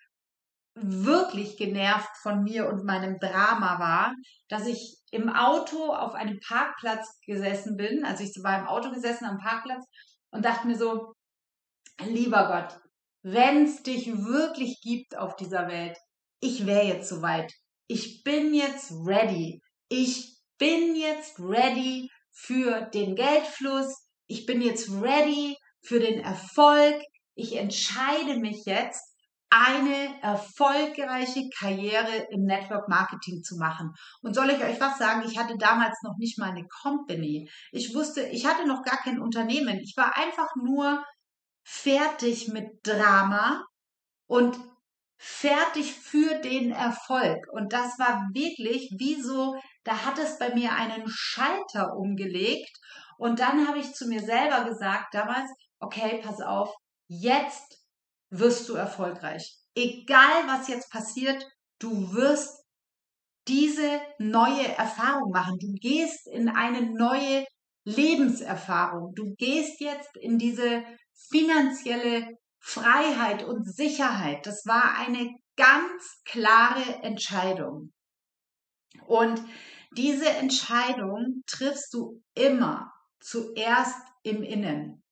wirklich 0.74 1.56
genervt 1.56 2.16
von 2.22 2.42
mir 2.44 2.68
und 2.68 2.84
meinem 2.84 3.18
Drama 3.18 3.78
war, 3.80 4.14
dass 4.48 4.66
ich 4.66 4.98
im 5.10 5.28
Auto 5.28 5.92
auf 5.92 6.14
einem 6.14 6.38
Parkplatz 6.46 7.18
gesessen 7.26 7.76
bin. 7.76 8.04
Also 8.04 8.22
ich 8.22 8.32
war 8.42 8.60
im 8.60 8.66
Auto 8.66 8.90
gesessen 8.90 9.24
am 9.24 9.38
Parkplatz 9.38 9.84
und 10.30 10.44
dachte 10.44 10.66
mir 10.66 10.78
so, 10.78 11.12
lieber 12.04 12.46
Gott, 12.46 12.80
wenn 13.22 13.64
es 13.64 13.82
dich 13.82 14.06
wirklich 14.06 14.80
gibt 14.80 15.16
auf 15.16 15.36
dieser 15.36 15.66
Welt, 15.68 15.98
ich 16.40 16.66
wäre 16.66 16.84
jetzt 16.84 17.08
soweit. 17.08 17.52
Ich 17.88 18.22
bin 18.22 18.54
jetzt 18.54 18.92
ready. 19.04 19.60
Ich 19.88 20.38
bin 20.58 20.94
jetzt 20.94 21.40
ready 21.40 22.08
für 22.30 22.82
den 22.82 23.16
Geldfluss 23.16 24.07
ich 24.28 24.46
bin 24.46 24.62
jetzt 24.62 24.90
ready 24.90 25.56
für 25.82 25.98
den 25.98 26.20
Erfolg. 26.20 27.02
Ich 27.34 27.56
entscheide 27.56 28.38
mich 28.38 28.64
jetzt, 28.64 29.02
eine 29.50 30.20
erfolgreiche 30.20 31.48
Karriere 31.58 32.26
im 32.30 32.42
Network 32.44 32.88
Marketing 32.88 33.42
zu 33.42 33.56
machen. 33.56 33.94
Und 34.20 34.34
soll 34.34 34.50
ich 34.50 34.62
euch 34.62 34.78
was 34.80 34.98
sagen? 34.98 35.26
Ich 35.26 35.38
hatte 35.38 35.56
damals 35.58 35.96
noch 36.02 36.16
nicht 36.18 36.38
mal 36.38 36.50
eine 36.50 36.66
Company. 36.82 37.48
Ich 37.72 37.94
wusste, 37.94 38.22
ich 38.28 38.46
hatte 38.46 38.66
noch 38.66 38.82
gar 38.82 38.98
kein 38.98 39.20
Unternehmen. 39.20 39.78
Ich 39.78 39.94
war 39.96 40.16
einfach 40.16 40.48
nur 40.56 41.02
fertig 41.64 42.48
mit 42.48 42.66
Drama 42.82 43.64
und 44.26 44.58
fertig 45.16 45.94
für 45.94 46.40
den 46.40 46.70
Erfolg. 46.70 47.38
Und 47.52 47.72
das 47.72 47.98
war 47.98 48.28
wirklich 48.32 48.94
wie 48.98 49.20
so, 49.20 49.56
da 49.88 50.04
hat 50.04 50.18
es 50.18 50.38
bei 50.38 50.54
mir 50.54 50.72
einen 50.72 51.08
Schalter 51.08 51.96
umgelegt. 51.96 52.78
Und 53.16 53.40
dann 53.40 53.66
habe 53.66 53.78
ich 53.78 53.94
zu 53.94 54.06
mir 54.06 54.20
selber 54.20 54.64
gesagt 54.68 55.14
damals, 55.14 55.50
okay, 55.80 56.20
pass 56.22 56.42
auf, 56.42 56.74
jetzt 57.08 57.82
wirst 58.30 58.68
du 58.68 58.74
erfolgreich. 58.74 59.56
Egal 59.74 60.46
was 60.46 60.68
jetzt 60.68 60.90
passiert, 60.90 61.42
du 61.78 62.12
wirst 62.12 62.62
diese 63.46 64.00
neue 64.18 64.68
Erfahrung 64.76 65.30
machen. 65.30 65.56
Du 65.58 65.72
gehst 65.72 66.26
in 66.28 66.50
eine 66.50 66.82
neue 66.82 67.46
Lebenserfahrung. 67.84 69.14
Du 69.14 69.34
gehst 69.38 69.80
jetzt 69.80 70.14
in 70.18 70.38
diese 70.38 70.84
finanzielle 71.30 72.28
Freiheit 72.60 73.42
und 73.42 73.64
Sicherheit. 73.64 74.44
Das 74.44 74.66
war 74.66 74.98
eine 74.98 75.30
ganz 75.56 76.20
klare 76.26 77.02
Entscheidung. 77.02 77.90
Und 79.06 79.42
diese 79.90 80.28
Entscheidung 80.28 81.42
triffst 81.46 81.94
du 81.94 82.22
immer 82.34 82.92
zuerst 83.20 84.00
im 84.22 84.42
Innen. 84.42 85.02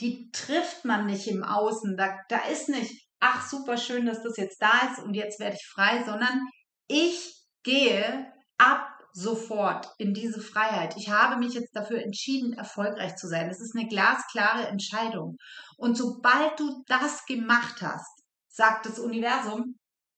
Die 0.00 0.30
trifft 0.30 0.84
man 0.84 1.06
nicht 1.06 1.26
im 1.28 1.44
Außen. 1.44 1.96
Da, 1.96 2.18
da 2.28 2.38
ist 2.44 2.68
nicht, 2.68 3.06
ach 3.20 3.48
super 3.48 3.76
schön, 3.76 4.06
dass 4.06 4.22
das 4.22 4.36
jetzt 4.36 4.60
da 4.62 4.90
ist 4.90 5.02
und 5.02 5.14
jetzt 5.14 5.40
werde 5.40 5.56
ich 5.56 5.66
frei, 5.66 6.02
sondern 6.04 6.48
ich 6.88 7.44
gehe 7.62 8.32
ab 8.58 8.86
sofort 9.12 9.88
in 9.98 10.14
diese 10.14 10.40
Freiheit. 10.40 10.96
Ich 10.96 11.10
habe 11.10 11.36
mich 11.36 11.54
jetzt 11.54 11.74
dafür 11.74 12.02
entschieden, 12.02 12.52
erfolgreich 12.52 13.16
zu 13.16 13.28
sein. 13.28 13.48
Das 13.48 13.60
ist 13.60 13.76
eine 13.76 13.88
glasklare 13.88 14.68
Entscheidung. 14.68 15.36
Und 15.76 15.96
sobald 15.96 16.58
du 16.58 16.84
das 16.86 17.24
gemacht 17.26 17.82
hast, 17.82 18.22
sagt 18.48 18.86
das 18.86 18.98
Universum, 18.98 19.76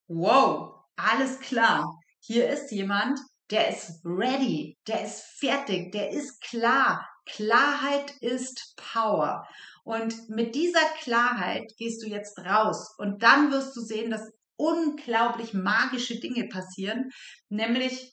wow, 0.09 0.75
alles 0.97 1.41
klar. 1.41 1.99
Hier 2.21 2.49
ist 2.51 2.71
jemand, 2.71 3.19
der 3.51 3.69
ist 3.69 4.01
ready, 4.05 4.79
der 4.87 5.05
ist 5.05 5.23
fertig, 5.39 5.93
der 5.93 6.11
ist 6.11 6.41
klar. 6.43 7.09
Klarheit 7.25 8.11
ist 8.21 8.75
Power. 8.77 9.47
Und 9.85 10.29
mit 10.29 10.55
dieser 10.55 10.85
Klarheit 11.01 11.73
gehst 11.79 12.03
du 12.03 12.09
jetzt 12.09 12.39
raus 12.39 12.95
und 12.99 13.23
dann 13.23 13.53
wirst 13.53 13.77
du 13.77 13.81
sehen, 13.81 14.11
dass 14.11 14.31
unglaublich 14.57 15.55
magische 15.55 16.21
Dinge 16.21 16.49
passieren, 16.49 17.11
nämlich 17.49 18.13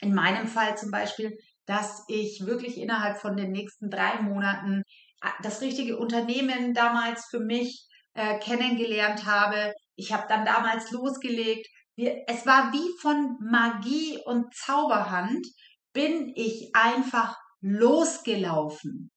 in 0.00 0.14
meinem 0.14 0.48
Fall 0.48 0.76
zum 0.76 0.90
Beispiel, 0.90 1.36
dass 1.66 2.04
ich 2.08 2.44
wirklich 2.46 2.78
innerhalb 2.78 3.18
von 3.18 3.36
den 3.36 3.52
nächsten 3.52 3.90
drei 3.90 4.20
Monaten 4.22 4.82
äh, 5.22 5.28
das 5.42 5.60
richtige 5.60 5.98
Unternehmen 5.98 6.74
damals 6.74 7.26
für 7.30 7.40
mich 7.40 7.86
äh, 8.14 8.38
kennengelernt 8.38 9.26
habe. 9.26 9.72
Ich 9.94 10.12
habe 10.12 10.26
dann 10.28 10.44
damals 10.44 10.90
losgelegt. 10.90 11.68
Wir, 12.00 12.24
es 12.26 12.46
war 12.46 12.72
wie 12.72 12.98
von 12.98 13.36
Magie 13.42 14.18
und 14.24 14.54
Zauberhand, 14.54 15.46
bin 15.92 16.32
ich 16.34 16.74
einfach 16.74 17.36
losgelaufen. 17.60 19.10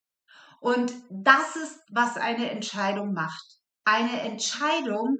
Und 0.60 0.94
das 1.10 1.56
ist, 1.56 1.80
was 1.90 2.18
eine 2.18 2.52
Entscheidung 2.52 3.14
macht. 3.14 3.46
Eine 3.86 4.20
Entscheidung 4.20 5.20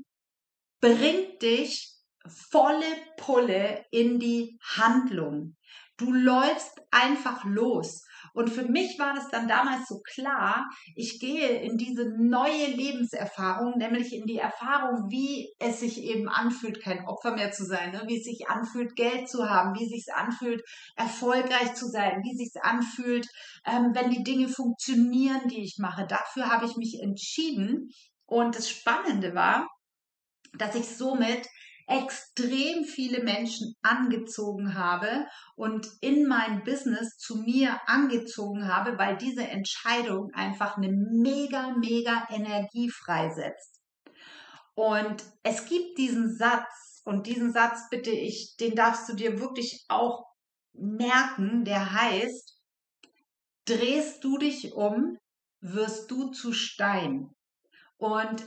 bringt 0.82 1.42
dich 1.42 1.96
volle 2.28 2.98
Pulle 3.16 3.86
in 3.92 4.20
die 4.20 4.60
Handlung. 4.76 5.56
Du 5.96 6.12
läufst 6.12 6.82
einfach 6.92 7.46
los. 7.46 8.04
Und 8.34 8.50
für 8.50 8.64
mich 8.64 8.98
war 8.98 9.14
das 9.14 9.30
dann 9.30 9.48
damals 9.48 9.88
so 9.88 10.00
klar, 10.00 10.68
ich 10.96 11.20
gehe 11.20 11.62
in 11.62 11.78
diese 11.78 12.10
neue 12.18 12.68
Lebenserfahrung, 12.68 13.78
nämlich 13.78 14.14
in 14.14 14.26
die 14.26 14.40
Erfahrung, 14.40 15.10
wie 15.10 15.54
es 15.60 15.80
sich 15.80 16.02
eben 16.02 16.28
anfühlt, 16.28 16.82
kein 16.82 17.06
Opfer 17.06 17.36
mehr 17.36 17.52
zu 17.52 17.64
sein, 17.64 17.92
ne? 17.92 18.04
wie 18.08 18.18
es 18.18 18.26
sich 18.26 18.48
anfühlt, 18.48 18.96
Geld 18.96 19.30
zu 19.30 19.48
haben, 19.48 19.78
wie 19.78 19.86
es 19.86 19.92
sich 19.92 20.14
anfühlt, 20.14 20.64
erfolgreich 20.96 21.76
zu 21.76 21.88
sein, 21.88 22.22
wie 22.24 22.32
es 22.32 22.38
sich 22.40 22.64
anfühlt, 22.64 23.28
ähm, 23.66 23.92
wenn 23.94 24.10
die 24.10 24.24
Dinge 24.24 24.48
funktionieren, 24.48 25.48
die 25.48 25.64
ich 25.64 25.76
mache. 25.78 26.08
Dafür 26.08 26.50
habe 26.50 26.66
ich 26.66 26.76
mich 26.76 27.00
entschieden. 27.02 27.90
Und 28.26 28.56
das 28.56 28.70
Spannende 28.70 29.36
war, 29.36 29.68
dass 30.58 30.76
ich 30.76 30.88
somit 30.88 31.48
extrem 31.88 32.86
viele 32.86 33.24
Menschen 33.24 33.76
angezogen 33.82 34.76
habe 34.76 35.28
und 35.56 35.88
in 36.02 36.28
mein 36.28 36.64
Business 36.64 37.18
zu 37.18 37.38
mir 37.38 37.80
angezogen 37.88 38.68
habe, 38.68 38.98
weil 38.98 39.18
diese 39.18 39.48
Entscheidung 39.48 40.32
einfach 40.34 40.78
eine 40.78 40.92
mega, 40.92 41.76
mega 41.78 42.28
Energie 42.30 42.90
freisetzt. 42.90 43.82
Und 44.76 45.24
es 45.44 45.66
gibt 45.66 45.98
diesen 45.98 46.36
Satz, 46.36 47.02
und 47.06 47.28
diesen 47.28 47.52
Satz 47.52 47.90
bitte 47.90 48.12
ich, 48.12 48.56
den 48.58 48.76
darfst 48.76 49.10
du 49.10 49.14
dir 49.14 49.40
wirklich 49.40 49.86
auch 49.90 50.26
merken, 50.74 51.66
der 51.66 51.92
heißt, 51.92 52.58
drehst 53.66 54.24
du 54.24 54.38
dich 54.38 54.74
um, 54.74 55.18
wirst 55.60 56.10
du 56.12 56.32
zu 56.32 56.54
Stein. 56.54 57.30
Und 57.98 58.46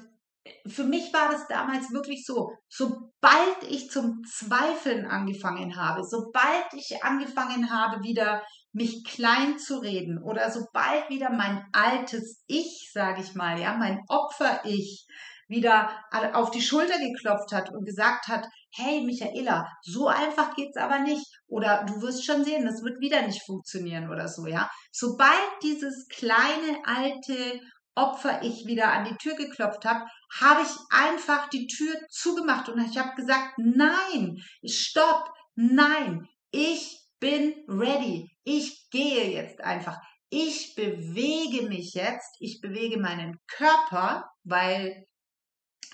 für 0.66 0.84
mich 0.84 1.12
war 1.12 1.30
das 1.30 1.46
damals 1.48 1.92
wirklich 1.92 2.24
so, 2.24 2.52
sobald 2.68 3.62
ich 3.68 3.90
zum 3.90 4.22
Zweifeln 4.24 5.06
angefangen 5.06 5.76
habe, 5.76 6.04
sobald 6.04 6.66
ich 6.74 7.02
angefangen 7.02 7.70
habe, 7.70 8.02
wieder 8.02 8.42
mich 8.72 9.04
klein 9.04 9.58
zu 9.58 9.78
reden 9.78 10.22
oder 10.22 10.50
sobald 10.50 11.08
wieder 11.08 11.30
mein 11.30 11.64
altes 11.72 12.42
Ich, 12.46 12.90
sage 12.92 13.22
ich 13.22 13.34
mal, 13.34 13.58
ja, 13.58 13.74
mein 13.76 14.00
Opfer-Ich 14.08 15.06
wieder 15.48 15.90
auf 16.34 16.50
die 16.50 16.60
Schulter 16.60 16.98
geklopft 16.98 17.52
hat 17.52 17.70
und 17.72 17.84
gesagt 17.84 18.26
hat, 18.28 18.46
hey 18.74 19.02
Michaela, 19.04 19.66
so 19.82 20.08
einfach 20.08 20.54
geht's 20.54 20.76
aber 20.76 20.98
nicht 20.98 21.24
oder 21.46 21.84
du 21.84 22.02
wirst 22.02 22.24
schon 22.24 22.44
sehen, 22.44 22.66
das 22.66 22.82
wird 22.82 23.00
wieder 23.00 23.22
nicht 23.22 23.44
funktionieren 23.46 24.10
oder 24.10 24.28
so, 24.28 24.46
ja. 24.46 24.68
Sobald 24.92 25.62
dieses 25.62 26.08
kleine 26.08 26.80
alte 26.84 27.60
Opfer 27.96 28.42
ich 28.42 28.66
wieder 28.66 28.92
an 28.92 29.04
die 29.04 29.16
Tür 29.16 29.34
geklopft 29.34 29.84
habe, 29.84 30.04
habe 30.38 30.62
ich 30.62 30.70
einfach 30.90 31.48
die 31.48 31.66
Tür 31.66 31.94
zugemacht 32.10 32.68
und 32.68 32.78
ich 32.78 32.98
habe 32.98 33.16
gesagt, 33.16 33.54
nein, 33.56 34.36
stopp, 34.64 35.32
nein, 35.56 36.28
ich 36.50 37.00
bin 37.18 37.54
ready. 37.68 38.30
Ich 38.44 38.88
gehe 38.90 39.30
jetzt 39.30 39.60
einfach. 39.60 40.00
Ich 40.28 40.74
bewege 40.74 41.68
mich 41.68 41.94
jetzt. 41.94 42.36
Ich 42.40 42.60
bewege 42.60 42.98
meinen 42.98 43.38
Körper, 43.48 44.30
weil 44.44 45.06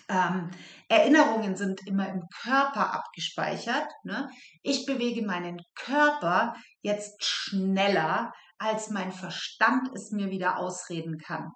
ähm, 0.08 0.50
Erinnerungen 0.88 1.56
sind 1.56 1.86
immer 1.86 2.08
im 2.08 2.22
Körper 2.42 2.92
abgespeichert. 2.92 3.88
Ne? 4.04 4.30
Ich 4.62 4.86
bewege 4.86 5.24
meinen 5.24 5.60
Körper 5.74 6.54
jetzt 6.82 7.24
schneller, 7.24 8.32
als 8.58 8.90
mein 8.90 9.12
Verstand 9.12 9.88
es 9.94 10.10
mir 10.10 10.30
wieder 10.30 10.58
ausreden 10.58 11.18
kann. 11.18 11.52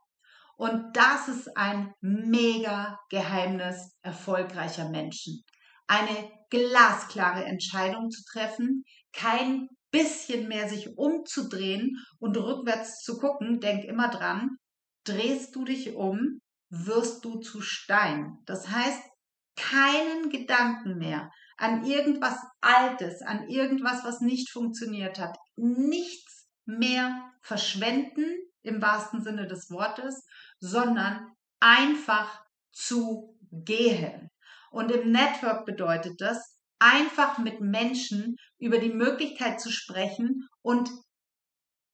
Und 0.57 0.97
das 0.97 1.29
ist 1.29 1.57
ein 1.57 1.93
mega 2.01 2.99
Geheimnis 3.11 3.97
erfolgreicher 4.03 4.89
Menschen. 4.89 5.45
Eine 5.87 6.31
glasklare 6.51 7.45
Entscheidung 7.45 8.11
zu 8.11 8.23
treffen, 8.25 8.85
kein 9.13 9.69
bisschen 9.91 10.49
mehr 10.49 10.69
sich 10.69 10.97
umzudrehen 10.97 11.97
und 12.19 12.37
rückwärts 12.37 13.03
zu 13.03 13.19
gucken. 13.19 13.61
Denk 13.61 13.85
immer 13.85 14.09
dran, 14.09 14.57
drehst 15.05 15.55
du 15.55 15.65
dich 15.65 15.95
um, 15.95 16.41
wirst 16.71 17.25
du 17.25 17.39
zu 17.39 17.61
Stein. 17.61 18.39
Das 18.47 18.69
heißt, 18.69 19.03
keinen 19.57 20.31
Gedanken 20.31 20.99
mehr 20.99 21.31
an 21.57 21.85
irgendwas 21.85 22.39
Altes, 22.61 23.23
an 23.23 23.49
irgendwas, 23.49 24.05
was 24.05 24.21
nicht 24.21 24.51
funktioniert 24.51 25.19
hat. 25.19 25.37
Nichts 25.57 26.47
mehr 26.67 27.33
verschwenden 27.41 28.27
im 28.63 28.83
wahrsten 28.83 29.23
Sinne 29.23 29.47
des 29.47 29.71
Wortes, 29.71 30.27
sondern 30.67 31.33
einfach 31.61 32.43
zu 32.73 33.39
gehen. 33.53 34.31
Und 34.71 34.91
im 34.91 35.13
Network 35.13 35.65
bedeutet 35.65 36.21
das, 36.21 36.59
einfach 36.79 37.39
mit 37.39 37.61
Menschen 37.61 38.37
über 38.59 38.79
die 38.79 38.93
Möglichkeit 38.93 39.61
zu 39.61 39.71
sprechen 39.71 40.47
und 40.63 40.91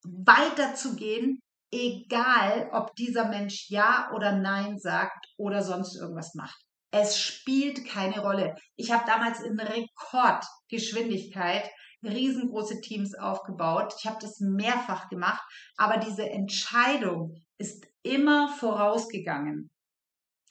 weiterzugehen, 0.04 1.40
egal 1.70 2.70
ob 2.72 2.96
dieser 2.96 3.28
Mensch 3.28 3.66
Ja 3.68 4.10
oder 4.14 4.32
Nein 4.32 4.78
sagt 4.78 5.26
oder 5.36 5.62
sonst 5.62 5.94
irgendwas 5.96 6.34
macht. 6.34 6.58
Es 6.90 7.18
spielt 7.18 7.86
keine 7.86 8.20
Rolle. 8.20 8.56
Ich 8.76 8.90
habe 8.90 9.04
damals 9.06 9.40
in 9.40 9.60
Rekordgeschwindigkeit 9.60 11.70
riesengroße 12.02 12.80
Teams 12.80 13.14
aufgebaut. 13.14 13.94
Ich 13.98 14.06
habe 14.06 14.18
das 14.20 14.40
mehrfach 14.40 15.08
gemacht, 15.08 15.42
aber 15.76 15.98
diese 15.98 16.28
Entscheidung 16.28 17.34
ist 17.58 17.86
immer 18.02 18.48
vorausgegangen. 18.48 19.70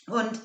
Und 0.07 0.39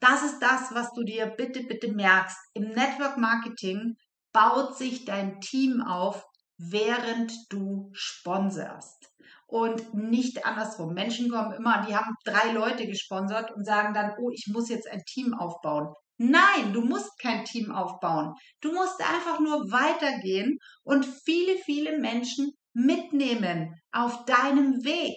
das 0.00 0.22
ist 0.22 0.40
das, 0.40 0.74
was 0.74 0.92
du 0.92 1.02
dir 1.02 1.26
bitte, 1.26 1.62
bitte 1.64 1.92
merkst. 1.92 2.38
Im 2.54 2.70
Network 2.70 3.16
Marketing 3.16 3.96
baut 4.32 4.76
sich 4.76 5.04
dein 5.04 5.40
Team 5.40 5.82
auf, 5.82 6.24
während 6.56 7.32
du 7.50 7.90
sponserst. 7.92 9.08
und 9.48 9.94
nicht 9.94 10.44
andersrum. 10.44 10.92
Menschen 10.92 11.30
kommen 11.30 11.52
immer, 11.52 11.84
die 11.86 11.96
haben 11.96 12.14
drei 12.24 12.52
Leute 12.52 12.86
gesponsert 12.86 13.50
und 13.50 13.64
sagen 13.64 13.94
dann, 13.94 14.12
oh, 14.20 14.30
ich 14.30 14.46
muss 14.52 14.68
jetzt 14.68 14.86
ein 14.86 15.02
Team 15.06 15.34
aufbauen. 15.34 15.94
Nein, 16.18 16.72
du 16.72 16.82
musst 16.82 17.16
kein 17.20 17.44
Team 17.44 17.70
aufbauen. 17.70 18.34
Du 18.60 18.72
musst 18.72 19.00
einfach 19.00 19.38
nur 19.38 19.70
weitergehen 19.70 20.58
und 20.82 21.06
viele, 21.06 21.56
viele 21.58 21.98
Menschen 21.98 22.52
mitnehmen 22.72 23.74
auf 23.92 24.24
deinem 24.24 24.84
Weg, 24.84 25.16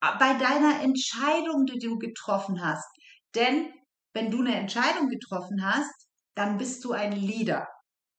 bei 0.00 0.34
deiner 0.34 0.80
Entscheidung, 0.80 1.66
die 1.66 1.78
du 1.78 1.98
getroffen 1.98 2.64
hast. 2.64 2.88
Denn 3.34 3.70
wenn 4.14 4.30
du 4.30 4.40
eine 4.40 4.56
Entscheidung 4.56 5.08
getroffen 5.08 5.62
hast, 5.62 6.08
dann 6.34 6.56
bist 6.56 6.84
du 6.84 6.92
ein 6.92 7.12
Leader, 7.12 7.68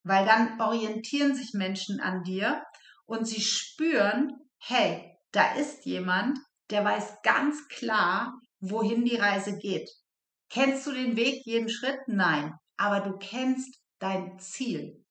weil 0.03 0.25
dann 0.25 0.61
orientieren 0.61 1.35
sich 1.35 1.53
Menschen 1.53 1.99
an 1.99 2.23
dir 2.23 2.63
und 3.05 3.25
sie 3.27 3.41
spüren, 3.41 4.31
hey, 4.59 5.17
da 5.31 5.55
ist 5.55 5.85
jemand, 5.85 6.37
der 6.69 6.85
weiß 6.85 7.23
ganz 7.23 7.67
klar, 7.67 8.39
wohin 8.59 9.05
die 9.05 9.15
Reise 9.15 9.57
geht. 9.57 9.89
Kennst 10.51 10.86
du 10.86 10.91
den 10.91 11.15
Weg 11.15 11.46
jeden 11.46 11.70
Schritt? 11.70 12.00
Nein. 12.08 12.53
Aber 12.77 13.00
du 13.00 13.17
kennst 13.17 13.79
dein 14.00 14.38
Ziel. 14.39 15.05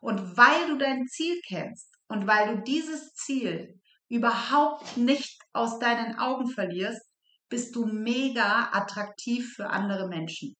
Und 0.00 0.36
weil 0.36 0.68
du 0.68 0.76
dein 0.76 1.06
Ziel 1.06 1.40
kennst 1.46 1.88
und 2.08 2.26
weil 2.26 2.54
du 2.54 2.62
dieses 2.62 3.14
Ziel 3.14 3.80
überhaupt 4.08 4.96
nicht 4.96 5.40
aus 5.52 5.78
deinen 5.78 6.18
Augen 6.18 6.48
verlierst, 6.48 7.02
bist 7.48 7.74
du 7.74 7.86
mega 7.86 8.70
attraktiv 8.72 9.54
für 9.54 9.70
andere 9.70 10.08
Menschen. 10.08 10.54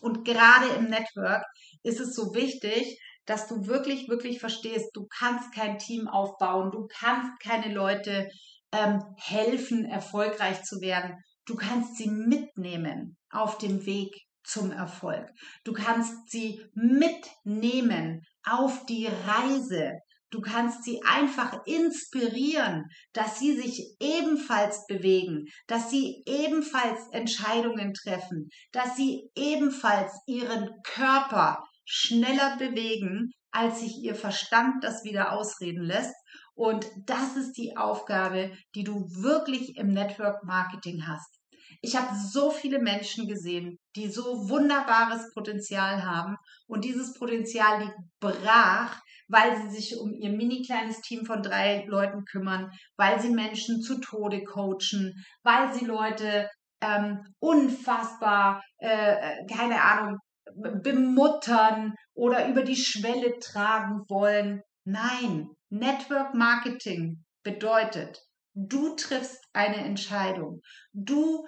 Und 0.00 0.24
gerade 0.24 0.68
im 0.76 0.88
Network 0.88 1.44
ist 1.82 2.00
es 2.00 2.14
so 2.14 2.34
wichtig, 2.34 2.98
dass 3.26 3.48
du 3.48 3.66
wirklich, 3.66 4.08
wirklich 4.08 4.40
verstehst, 4.40 4.90
du 4.94 5.06
kannst 5.06 5.52
kein 5.54 5.78
Team 5.78 6.08
aufbauen, 6.08 6.70
du 6.70 6.86
kannst 6.86 7.40
keine 7.40 7.72
Leute 7.72 8.28
ähm, 8.72 9.02
helfen, 9.16 9.84
erfolgreich 9.84 10.62
zu 10.64 10.80
werden. 10.80 11.16
Du 11.46 11.56
kannst 11.56 11.96
sie 11.96 12.08
mitnehmen 12.08 13.16
auf 13.30 13.58
dem 13.58 13.84
Weg 13.84 14.24
zum 14.44 14.70
Erfolg. 14.70 15.30
Du 15.64 15.72
kannst 15.72 16.30
sie 16.30 16.64
mitnehmen 16.74 18.22
auf 18.44 18.86
die 18.86 19.06
Reise. 19.06 19.92
Du 20.30 20.40
kannst 20.40 20.82
sie 20.82 21.00
einfach 21.04 21.64
inspirieren, 21.64 22.86
dass 23.12 23.38
sie 23.38 23.54
sich 23.54 23.94
ebenfalls 24.00 24.84
bewegen, 24.86 25.46
dass 25.68 25.90
sie 25.90 26.24
ebenfalls 26.26 27.08
Entscheidungen 27.12 27.94
treffen, 27.94 28.48
dass 28.72 28.96
sie 28.96 29.30
ebenfalls 29.36 30.12
ihren 30.26 30.70
Körper 30.82 31.62
schneller 31.84 32.56
bewegen, 32.56 33.32
als 33.52 33.80
sich 33.80 34.02
ihr 34.02 34.16
Verstand 34.16 34.82
das 34.82 35.04
wieder 35.04 35.32
ausreden 35.32 35.84
lässt. 35.84 36.14
Und 36.54 36.86
das 37.06 37.36
ist 37.36 37.54
die 37.54 37.76
Aufgabe, 37.76 38.52
die 38.74 38.84
du 38.84 39.06
wirklich 39.10 39.76
im 39.76 39.88
Network 39.88 40.44
Marketing 40.44 41.06
hast. 41.06 41.40
Ich 41.82 41.96
habe 41.96 42.14
so 42.16 42.50
viele 42.50 42.78
Menschen 42.78 43.26
gesehen, 43.26 43.78
die 43.96 44.08
so 44.08 44.48
wunderbares 44.48 45.32
Potenzial 45.34 46.04
haben 46.04 46.36
und 46.66 46.84
dieses 46.84 47.14
Potenzial 47.14 47.82
liegt 47.82 47.98
brach, 48.20 49.00
weil 49.28 49.56
sie 49.60 49.70
sich 49.70 49.98
um 49.98 50.12
ihr 50.12 50.30
mini 50.30 50.62
kleines 50.62 51.00
Team 51.00 51.24
von 51.26 51.42
drei 51.42 51.84
Leuten 51.86 52.24
kümmern, 52.24 52.70
weil 52.96 53.20
sie 53.20 53.30
Menschen 53.30 53.82
zu 53.82 54.00
Tode 54.00 54.44
coachen, 54.44 55.12
weil 55.42 55.74
sie 55.74 55.84
Leute 55.84 56.48
ähm, 56.80 57.24
unfassbar, 57.38 58.62
äh, 58.78 59.14
äh 59.14 59.46
keine 59.46 59.82
Ahnung, 59.82 60.18
bemuttern 60.54 61.94
oder 62.14 62.48
über 62.48 62.62
die 62.62 62.76
Schwelle 62.76 63.38
tragen 63.40 64.04
wollen. 64.08 64.62
Nein, 64.86 65.48
Network 65.70 66.34
Marketing 66.34 67.24
bedeutet, 67.42 68.22
du 68.52 68.94
triffst 68.96 69.42
eine 69.54 69.76
Entscheidung. 69.76 70.60
Du 70.92 71.46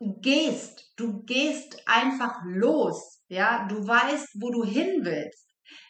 gehst, 0.00 0.92
du 0.96 1.22
gehst 1.24 1.82
einfach 1.86 2.40
los, 2.44 3.22
ja, 3.28 3.66
du 3.68 3.86
weißt, 3.86 4.36
wo 4.40 4.50
du 4.50 4.64
hin 4.64 5.00
willst. 5.04 5.46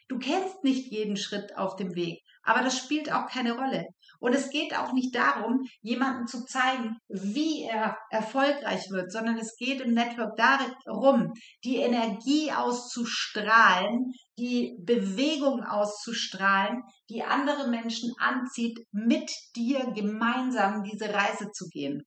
Du 0.08 0.18
kennst 0.18 0.62
nicht 0.62 0.92
jeden 0.92 1.16
Schritt 1.16 1.56
auf 1.56 1.74
dem 1.74 1.96
Weg, 1.96 2.22
aber 2.42 2.62
das 2.62 2.78
spielt 2.78 3.12
auch 3.12 3.26
keine 3.26 3.56
Rolle. 3.56 3.84
Und 4.20 4.34
es 4.34 4.50
geht 4.50 4.76
auch 4.76 4.92
nicht 4.92 5.14
darum, 5.14 5.62
jemanden 5.80 6.26
zu 6.26 6.44
zeigen, 6.44 6.96
wie 7.08 7.62
er 7.62 7.96
erfolgreich 8.10 8.90
wird, 8.90 9.12
sondern 9.12 9.38
es 9.38 9.56
geht 9.56 9.80
im 9.80 9.94
Network 9.94 10.36
darum, 10.36 11.32
die 11.64 11.76
Energie 11.76 12.50
auszustrahlen, 12.52 14.12
die 14.38 14.76
Bewegung 14.80 15.62
auszustrahlen, 15.62 16.82
die 17.08 17.22
andere 17.22 17.68
Menschen 17.68 18.12
anzieht, 18.18 18.78
mit 18.90 19.30
dir 19.54 19.92
gemeinsam 19.92 20.82
diese 20.82 21.12
Reise 21.12 21.50
zu 21.52 21.66
gehen. 21.68 22.02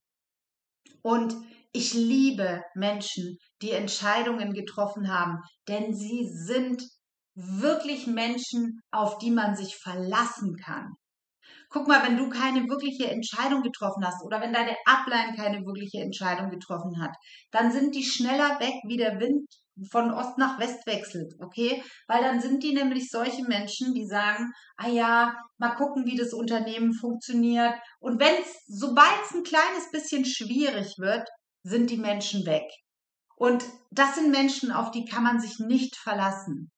Und 1.02 1.36
ich 1.74 1.94
liebe 1.94 2.62
Menschen, 2.76 3.38
die 3.62 3.72
Entscheidungen 3.72 4.54
getroffen 4.54 5.12
haben, 5.12 5.40
denn 5.68 5.94
sie 5.94 6.28
sind 6.28 6.84
wirklich 7.34 8.08
Menschen, 8.08 8.82
auf 8.92 9.18
die 9.18 9.32
man 9.32 9.56
sich 9.56 9.78
verlassen 9.78 10.58
kann. 10.58 10.94
Guck 11.74 11.88
mal, 11.88 12.04
wenn 12.04 12.18
du 12.18 12.30
keine 12.30 12.68
wirkliche 12.68 13.10
Entscheidung 13.10 13.64
getroffen 13.64 14.06
hast 14.06 14.24
oder 14.26 14.42
wenn 14.42 14.52
deine 14.52 14.76
Upline 14.86 15.36
keine 15.38 15.66
wirkliche 15.66 16.00
Entscheidung 16.00 16.50
getroffen 16.50 17.02
hat, 17.02 17.16
dann 17.52 17.72
sind 17.72 17.96
die 17.96 18.04
schneller 18.04 18.60
weg, 18.60 18.76
wie 18.88 18.98
der 18.98 19.22
Wind 19.22 19.48
von 19.90 20.12
Ost 20.12 20.38
nach 20.38 20.60
West 20.60 20.86
wechselt, 20.86 21.34
okay? 21.40 21.82
Weil 22.08 22.24
dann 22.24 22.42
sind 22.42 22.62
die 22.62 22.74
nämlich 22.74 23.10
solche 23.10 23.44
Menschen, 23.46 23.94
die 23.94 24.06
sagen, 24.06 24.52
ah 24.76 24.90
ja, 24.90 25.34
mal 25.58 25.76
gucken, 25.76 26.06
wie 26.06 26.18
das 26.18 26.34
Unternehmen 26.34 26.94
funktioniert. 26.94 27.74
Und 28.00 28.20
wenn 28.20 28.36
es, 28.42 28.64
sobald 28.68 29.22
es 29.24 29.34
ein 29.34 29.44
kleines 29.44 29.90
bisschen 29.92 30.26
schwierig 30.26 30.96
wird, 30.98 31.28
sind 31.64 31.90
die 31.90 31.98
Menschen 31.98 32.46
weg. 32.46 32.70
Und 33.38 33.64
das 33.92 34.16
sind 34.16 34.30
Menschen, 34.30 34.74
auf 34.74 34.92
die 34.92 35.06
kann 35.06 35.24
man 35.24 35.40
sich 35.40 35.58
nicht 35.60 35.96
verlassen. 35.96 36.70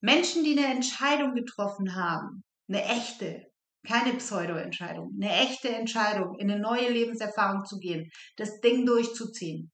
Menschen, 0.00 0.44
die 0.44 0.56
eine 0.56 0.72
Entscheidung 0.72 1.34
getroffen 1.34 1.96
haben, 1.96 2.44
eine 2.68 2.84
echte, 2.84 3.42
keine 3.86 4.14
Pseudo-Entscheidung, 4.14 5.12
eine 5.20 5.32
echte 5.32 5.68
Entscheidung, 5.68 6.38
in 6.38 6.50
eine 6.50 6.60
neue 6.60 6.90
Lebenserfahrung 6.90 7.64
zu 7.64 7.78
gehen, 7.78 8.10
das 8.36 8.60
Ding 8.60 8.86
durchzuziehen. 8.86 9.70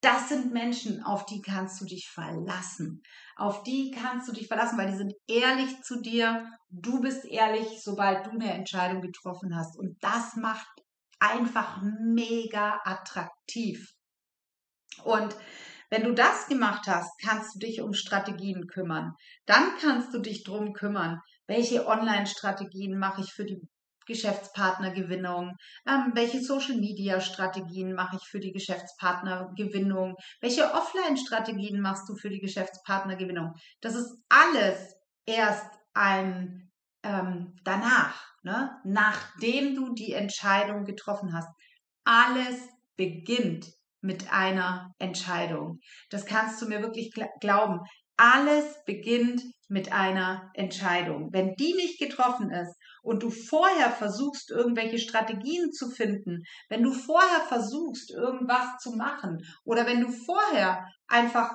Das 0.00 0.28
sind 0.28 0.52
Menschen, 0.52 1.02
auf 1.04 1.26
die 1.26 1.40
kannst 1.40 1.80
du 1.80 1.84
dich 1.84 2.08
verlassen. 2.08 3.02
Auf 3.36 3.62
die 3.62 3.92
kannst 3.92 4.28
du 4.28 4.32
dich 4.32 4.48
verlassen, 4.48 4.76
weil 4.76 4.90
die 4.90 4.96
sind 4.96 5.14
ehrlich 5.28 5.80
zu 5.82 6.00
dir. 6.00 6.44
Du 6.70 7.00
bist 7.00 7.24
ehrlich, 7.24 7.80
sobald 7.82 8.26
du 8.26 8.30
eine 8.30 8.52
Entscheidung 8.52 9.00
getroffen 9.00 9.54
hast. 9.56 9.78
Und 9.78 10.02
das 10.02 10.34
macht 10.34 10.66
einfach 11.20 11.82
mega 11.82 12.80
attraktiv. 12.84 13.94
Und 15.04 15.36
wenn 15.88 16.02
du 16.02 16.14
das 16.14 16.46
gemacht 16.46 16.86
hast, 16.88 17.12
kannst 17.22 17.54
du 17.54 17.58
dich 17.60 17.80
um 17.80 17.92
Strategien 17.92 18.66
kümmern. 18.66 19.14
Dann 19.46 19.76
kannst 19.80 20.12
du 20.12 20.18
dich 20.18 20.42
drum 20.42 20.72
kümmern, 20.72 21.20
welche 21.46 21.86
Online-Strategien 21.86 22.98
mache 22.98 23.22
ich 23.22 23.32
für 23.32 23.44
die 23.44 23.60
Geschäftspartnergewinnung, 24.06 25.56
ähm, 25.86 26.12
welche 26.14 26.40
Social-Media-Strategien 26.40 27.94
mache 27.94 28.16
ich 28.16 28.28
für 28.28 28.40
die 28.40 28.52
Geschäftspartnergewinnung, 28.52 30.16
welche 30.40 30.72
Offline-Strategien 30.72 31.80
machst 31.80 32.08
du 32.08 32.16
für 32.16 32.30
die 32.30 32.40
Geschäftspartnergewinnung. 32.40 33.54
Das 33.80 33.94
ist 33.94 34.18
alles 34.28 34.94
erst 35.26 35.70
ein 35.94 36.70
ähm, 37.02 37.54
danach, 37.64 38.22
ne? 38.42 38.78
nachdem 38.84 39.74
du 39.74 39.94
die 39.94 40.12
Entscheidung 40.12 40.84
getroffen 40.84 41.34
hast. 41.34 41.48
Alles 42.04 42.56
beginnt 42.96 43.72
mit 44.00 44.32
einer 44.32 44.92
Entscheidung. 44.98 45.80
Das 46.10 46.26
kannst 46.26 46.60
du 46.60 46.66
mir 46.66 46.82
wirklich 46.82 47.12
glauben. 47.40 47.80
Alles 48.16 48.64
beginnt 48.84 49.42
mit 49.72 49.90
einer 49.90 50.50
Entscheidung. 50.54 51.32
Wenn 51.32 51.54
die 51.54 51.72
nicht 51.72 51.98
getroffen 51.98 52.50
ist 52.50 52.76
und 53.02 53.22
du 53.22 53.30
vorher 53.30 53.90
versuchst, 53.90 54.50
irgendwelche 54.50 54.98
Strategien 54.98 55.72
zu 55.72 55.88
finden, 55.88 56.42
wenn 56.68 56.82
du 56.82 56.92
vorher 56.92 57.40
versuchst, 57.48 58.10
irgendwas 58.10 58.78
zu 58.80 58.92
machen 58.92 59.38
oder 59.64 59.86
wenn 59.86 60.00
du 60.00 60.10
vorher 60.10 60.86
einfach 61.08 61.52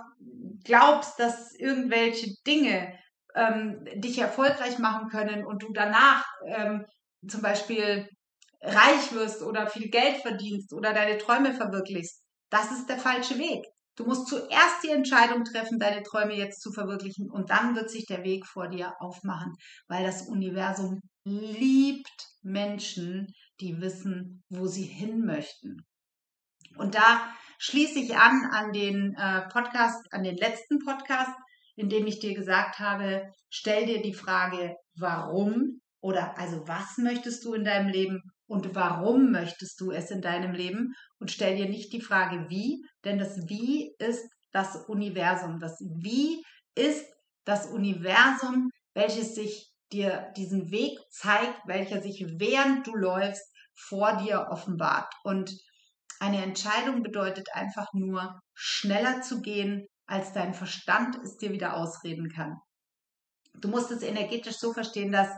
glaubst, 0.64 1.20
dass 1.20 1.54
irgendwelche 1.54 2.34
Dinge 2.46 2.92
ähm, 3.36 3.86
dich 3.96 4.18
erfolgreich 4.18 4.80
machen 4.80 5.10
können 5.10 5.46
und 5.46 5.62
du 5.62 5.72
danach 5.72 6.26
ähm, 6.48 6.86
zum 7.28 7.44
Beispiel 7.44 8.10
reich 8.62 9.14
wirst 9.14 9.44
oder 9.44 9.68
viel 9.68 9.90
Geld 9.90 10.18
verdienst 10.18 10.74
oder 10.74 10.92
deine 10.92 11.20
Träume 11.20 11.54
verwirklichst, 11.54 12.24
das 12.50 12.72
ist 12.72 12.90
der 12.90 12.98
falsche 12.98 13.38
Weg. 13.38 13.64
Du 13.98 14.06
musst 14.06 14.28
zuerst 14.28 14.84
die 14.84 14.92
Entscheidung 14.92 15.44
treffen, 15.44 15.80
deine 15.80 16.04
Träume 16.04 16.36
jetzt 16.36 16.62
zu 16.62 16.72
verwirklichen 16.72 17.32
und 17.32 17.50
dann 17.50 17.76
wird 17.76 17.90
sich 17.90 18.06
der 18.06 18.24
Weg 18.24 18.46
vor 18.46 18.70
dir 18.70 18.94
aufmachen, 19.00 19.54
weil 19.88 20.06
das 20.06 20.28
Universum 20.28 21.02
liebt 21.26 22.28
Menschen, 22.44 23.28
die 23.60 23.82
wissen, 23.82 24.44
wo 24.50 24.68
sie 24.68 24.84
hin 24.84 25.26
möchten. 25.26 25.84
Und 26.78 26.94
da 26.94 27.28
schließe 27.58 28.00
ich 28.00 28.16
an 28.16 28.46
an 28.52 28.72
den 28.72 29.16
äh, 29.16 29.42
Podcast, 29.50 30.06
an 30.12 30.24
den 30.24 30.38
letzten 30.38 30.78
Podcast, 30.78 31.32
in 31.76 31.90
dem 31.90 32.06
ich 32.06 32.20
dir 32.20 32.36
gesagt 32.36 32.80
habe, 32.80 33.32
stell 33.50 33.88
dir 33.88 34.02
die 34.02 34.14
Frage, 34.14 34.76
warum 34.96 35.82
Oder 36.00 36.38
also 36.38 36.68
was 36.68 37.00
möchtest 37.00 37.44
du 37.44 37.56
in 37.56 37.64
deinem 37.64 37.90
Leben 37.90 38.22
und 38.48 38.76
warum 38.76 39.32
möchtest 39.32 39.80
du 39.82 39.92
es 39.92 40.10
in 40.10 40.22
deinem 40.22 40.54
Leben? 40.54 40.94
Und 41.20 41.32
stell 41.32 41.56
dir 41.56 41.70
nicht 41.70 41.92
die 41.94 42.02
Frage 42.02 42.50
wie, 42.50 42.84
denn 43.04 43.18
das 43.18 43.48
Wie 43.48 43.94
ist 44.00 44.28
das 44.52 44.76
Universum. 44.88 45.60
Das 45.60 45.78
Wie 45.80 46.44
ist 46.76 47.06
das 47.46 47.68
Universum, 47.68 48.72
welches 48.94 49.36
sich 49.36 49.72
dir 49.92 50.32
diesen 50.36 50.72
Weg 50.72 50.98
zeigt, 51.10 51.60
welcher 51.66 52.02
sich 52.02 52.26
während 52.40 52.88
du 52.88 52.96
läufst 52.96 53.46
vor 53.76 54.18
dir 54.18 54.48
offenbart. 54.50 55.14
Und 55.24 55.52
eine 56.20 56.44
Entscheidung 56.44 57.04
bedeutet 57.04 57.48
einfach 57.54 57.88
nur, 57.94 58.40
schneller 58.54 59.22
zu 59.22 59.42
gehen, 59.42 59.86
als 60.08 60.34
dein 60.34 60.54
Verstand 60.54 61.18
es 61.24 61.38
dir 61.38 61.52
wieder 61.52 61.76
ausreden 61.76 62.30
kann. 62.30 62.58
Du 63.54 63.68
musst 63.68 63.92
es 63.92 64.02
energetisch 64.02 64.58
so 64.58 64.74
verstehen, 64.74 65.12
dass 65.12 65.30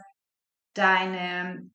deine, 0.73 1.69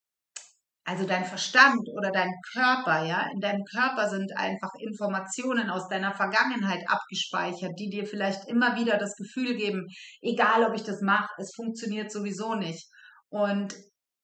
also 0.84 1.06
dein 1.06 1.24
Verstand 1.24 1.88
oder 1.96 2.10
dein 2.10 2.30
Körper, 2.52 3.04
ja, 3.04 3.26
in 3.32 3.40
deinem 3.40 3.64
Körper 3.64 4.10
sind 4.10 4.36
einfach 4.36 4.70
Informationen 4.78 5.70
aus 5.70 5.88
deiner 5.88 6.14
Vergangenheit 6.14 6.84
abgespeichert, 6.88 7.72
die 7.78 7.88
dir 7.88 8.06
vielleicht 8.06 8.46
immer 8.48 8.76
wieder 8.76 8.98
das 8.98 9.16
Gefühl 9.16 9.56
geben, 9.56 9.86
egal 10.20 10.64
ob 10.64 10.74
ich 10.74 10.82
das 10.82 11.00
mache, 11.00 11.30
es 11.38 11.54
funktioniert 11.54 12.12
sowieso 12.12 12.54
nicht. 12.54 12.86
Und 13.30 13.74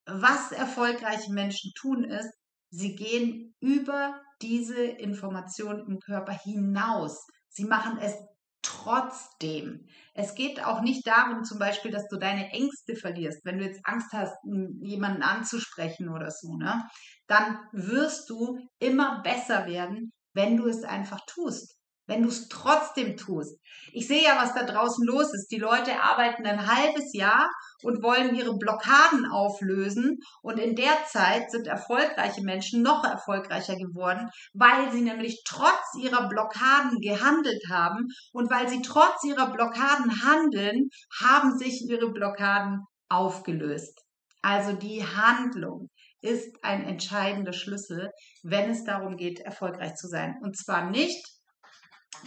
was 0.07 0.53
erfolgreiche 0.53 1.33
Menschen 1.33 1.73
tun 1.79 2.05
ist, 2.05 2.31
sie 2.71 2.95
gehen 2.95 3.55
über 3.61 4.21
diese 4.43 4.85
Information 4.85 5.85
im 5.89 5.99
Körper 5.99 6.33
hinaus. 6.33 7.27
Sie 7.49 7.65
machen 7.65 7.99
es 8.01 8.15
trotzdem. 8.63 9.87
Es 10.15 10.35
geht 10.35 10.65
auch 10.65 10.83
nicht 10.83 11.07
darum, 11.07 11.45
zum 11.45 11.59
Beispiel, 11.59 11.91
dass 11.91 12.09
du 12.09 12.19
deine 12.19 12.51
Ängste 12.51 12.97
verlierst. 12.97 13.45
Wenn 13.45 13.59
du 13.59 13.65
jetzt 13.65 13.81
Angst 13.85 14.13
hast, 14.13 14.37
jemanden 14.81 15.23
anzusprechen 15.23 16.09
oder 16.09 16.31
so, 16.31 16.57
ne, 16.57 16.85
dann 17.27 17.59
wirst 17.73 18.29
du 18.31 18.59
immer 18.79 19.23
besser 19.23 19.67
werden, 19.67 20.13
wenn 20.35 20.57
du 20.57 20.67
es 20.69 20.85
einfach 20.85 21.21
tust 21.27 21.80
wenn 22.11 22.23
du 22.23 22.29
es 22.29 22.49
trotzdem 22.49 23.17
tust. 23.17 23.57
Ich 23.93 24.09
sehe 24.09 24.25
ja, 24.25 24.37
was 24.37 24.53
da 24.53 24.65
draußen 24.65 25.07
los 25.07 25.33
ist. 25.33 25.49
Die 25.51 25.59
Leute 25.59 26.03
arbeiten 26.03 26.45
ein 26.45 26.67
halbes 26.67 27.15
Jahr 27.15 27.49
und 27.83 28.03
wollen 28.03 28.35
ihre 28.35 28.57
Blockaden 28.59 29.27
auflösen. 29.27 30.19
Und 30.43 30.59
in 30.59 30.75
der 30.75 31.05
Zeit 31.07 31.51
sind 31.51 31.69
erfolgreiche 31.69 32.43
Menschen 32.43 32.83
noch 32.83 33.05
erfolgreicher 33.05 33.77
geworden, 33.77 34.29
weil 34.53 34.91
sie 34.91 35.03
nämlich 35.03 35.43
trotz 35.47 35.95
ihrer 35.99 36.29
Blockaden 36.29 37.01
gehandelt 37.01 37.63
haben. 37.71 38.09
Und 38.33 38.51
weil 38.51 38.69
sie 38.69 38.83
trotz 38.83 39.23
ihrer 39.25 39.53
Blockaden 39.53 40.23
handeln, 40.25 40.89
haben 41.23 41.57
sich 41.57 41.87
ihre 41.89 42.11
Blockaden 42.11 42.81
aufgelöst. 43.09 44.03
Also 44.43 44.73
die 44.73 45.05
Handlung 45.05 45.89
ist 46.23 46.57
ein 46.63 46.85
entscheidender 46.85 47.53
Schlüssel, 47.53 48.11
wenn 48.43 48.71
es 48.71 48.85
darum 48.85 49.17
geht, 49.17 49.41
erfolgreich 49.41 49.95
zu 49.95 50.09
sein. 50.09 50.37
Und 50.43 50.57
zwar 50.57 50.91
nicht, 50.91 51.40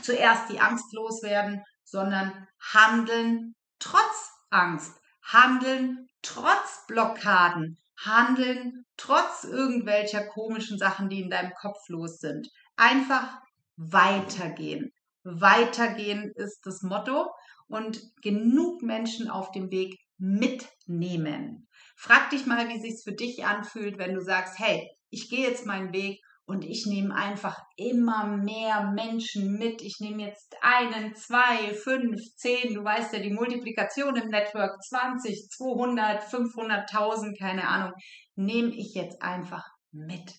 zuerst 0.02 0.50
die 0.50 0.60
Angst 0.60 0.94
loswerden, 0.94 1.64
sondern 1.84 2.48
handeln 2.60 3.56
trotz 3.80 4.32
Angst, 4.50 4.94
handeln 5.22 6.08
trotz 6.22 6.86
Blockaden, 6.88 7.78
handeln 7.98 8.86
trotz 8.98 9.44
irgendwelcher 9.44 10.26
komischen 10.26 10.78
Sachen, 10.78 11.10
die 11.10 11.22
in 11.22 11.30
deinem 11.30 11.54
Kopf 11.54 11.88
los 11.90 12.20
sind. 12.20 12.50
Einfach 12.76 13.40
weitergehen. 13.76 14.92
Weitergehen 15.24 16.32
ist 16.36 16.66
das 16.66 16.82
Motto 16.82 17.32
und 17.68 18.02
genug 18.22 18.82
Menschen 18.82 19.30
auf 19.30 19.52
dem 19.52 19.72
Weg 19.72 20.00
mitnehmen. 20.18 21.68
Frag 21.96 22.30
dich 22.30 22.46
mal, 22.46 22.70
wie 22.70 22.80
sich's 22.80 23.04
für 23.04 23.14
dich 23.14 23.46
anfühlt, 23.46 23.98
wenn 23.98 24.14
du 24.14 24.22
sagst, 24.22 24.60
hey, 24.60 24.90
ich 25.10 25.30
gehe 25.30 25.48
jetzt 25.48 25.66
meinen 25.66 25.94
Weg 25.94 26.22
und 26.46 26.66
ich 26.66 26.86
nehme 26.86 27.16
einfach 27.16 27.58
immer 27.78 28.28
mehr 28.28 28.92
Menschen 28.92 29.58
mit. 29.58 29.82
Ich 29.82 29.98
nehme 30.00 30.24
jetzt 30.24 30.56
einen, 30.62 31.16
zwei, 31.16 31.74
fünf, 31.74 32.20
zehn. 32.36 32.74
Du 32.74 32.84
weißt 32.84 33.14
ja, 33.14 33.20
die 33.20 33.34
Multiplikation 33.34 34.16
im 34.18 34.28
Network 34.28 34.82
20, 34.84 35.50
200, 35.50 36.24
500.000, 36.24 37.38
keine 37.40 37.68
Ahnung, 37.68 37.94
nehme 38.36 38.76
ich 38.76 38.94
jetzt 38.94 39.22
einfach 39.22 39.66
mit. 39.92 40.34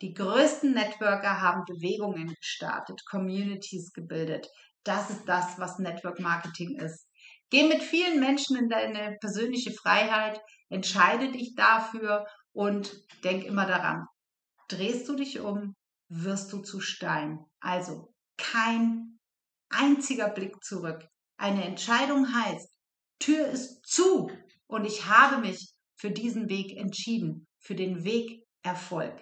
Die 0.00 0.14
größten 0.14 0.72
Networker 0.72 1.40
haben 1.40 1.64
Bewegungen 1.66 2.34
gestartet, 2.40 3.02
Communities 3.08 3.92
gebildet. 3.92 4.48
Das 4.82 5.10
ist 5.10 5.26
das, 5.26 5.58
was 5.58 5.78
Network 5.78 6.20
Marketing 6.20 6.78
ist. 6.78 7.06
Geh 7.50 7.68
mit 7.68 7.82
vielen 7.82 8.18
Menschen 8.18 8.56
in 8.56 8.68
deine 8.68 9.16
persönliche 9.20 9.72
Freiheit, 9.72 10.40
entscheide 10.70 11.30
dich 11.30 11.54
dafür 11.54 12.26
und 12.52 12.92
denk 13.22 13.44
immer 13.44 13.66
daran, 13.66 14.06
Drehst 14.68 15.08
du 15.08 15.16
dich 15.16 15.40
um, 15.40 15.74
wirst 16.08 16.52
du 16.52 16.58
zu 16.58 16.80
Stein. 16.80 17.44
Also 17.60 18.14
kein 18.36 19.18
einziger 19.68 20.28
Blick 20.28 20.62
zurück. 20.62 21.06
Eine 21.36 21.64
Entscheidung 21.64 22.32
heißt, 22.34 22.68
Tür 23.18 23.46
ist 23.48 23.84
zu 23.86 24.30
und 24.66 24.84
ich 24.84 25.06
habe 25.06 25.40
mich 25.40 25.72
für 25.96 26.10
diesen 26.10 26.48
Weg 26.48 26.76
entschieden, 26.76 27.46
für 27.58 27.74
den 27.74 28.04
Weg 28.04 28.44
Erfolg. 28.62 29.14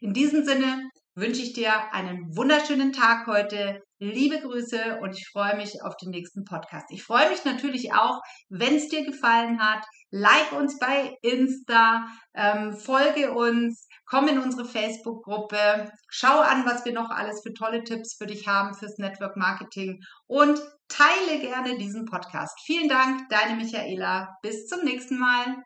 In 0.00 0.12
diesem 0.12 0.44
Sinne 0.44 0.90
wünsche 1.14 1.42
ich 1.42 1.52
dir 1.52 1.92
einen 1.92 2.34
wunderschönen 2.36 2.92
Tag 2.92 3.26
heute. 3.26 3.82
Liebe 3.98 4.40
Grüße 4.40 4.98
und 5.00 5.16
ich 5.16 5.28
freue 5.28 5.56
mich 5.56 5.82
auf 5.82 5.96
den 5.96 6.10
nächsten 6.10 6.44
Podcast. 6.44 6.86
Ich 6.90 7.04
freue 7.04 7.28
mich 7.30 7.44
natürlich 7.44 7.92
auch, 7.92 8.20
wenn 8.48 8.76
es 8.76 8.88
dir 8.88 9.04
gefallen 9.04 9.60
hat. 9.60 9.84
Like 10.10 10.52
uns 10.52 10.78
bei 10.78 11.16
Insta, 11.22 12.06
ähm, 12.34 12.72
folge 12.72 13.32
uns, 13.32 13.86
komm 14.06 14.28
in 14.28 14.38
unsere 14.38 14.64
Facebook-Gruppe, 14.64 15.90
schau 16.08 16.40
an, 16.40 16.66
was 16.66 16.84
wir 16.84 16.92
noch 16.92 17.10
alles 17.10 17.42
für 17.42 17.52
tolle 17.52 17.84
Tipps 17.84 18.16
für 18.16 18.26
dich 18.26 18.48
haben 18.48 18.74
fürs 18.74 18.98
Network 18.98 19.36
Marketing 19.36 20.00
und 20.26 20.60
teile 20.88 21.40
gerne 21.40 21.78
diesen 21.78 22.06
Podcast. 22.06 22.58
Vielen 22.64 22.88
Dank, 22.88 23.28
deine 23.28 23.56
Michaela. 23.56 24.36
Bis 24.42 24.66
zum 24.66 24.84
nächsten 24.84 25.18
Mal. 25.18 25.62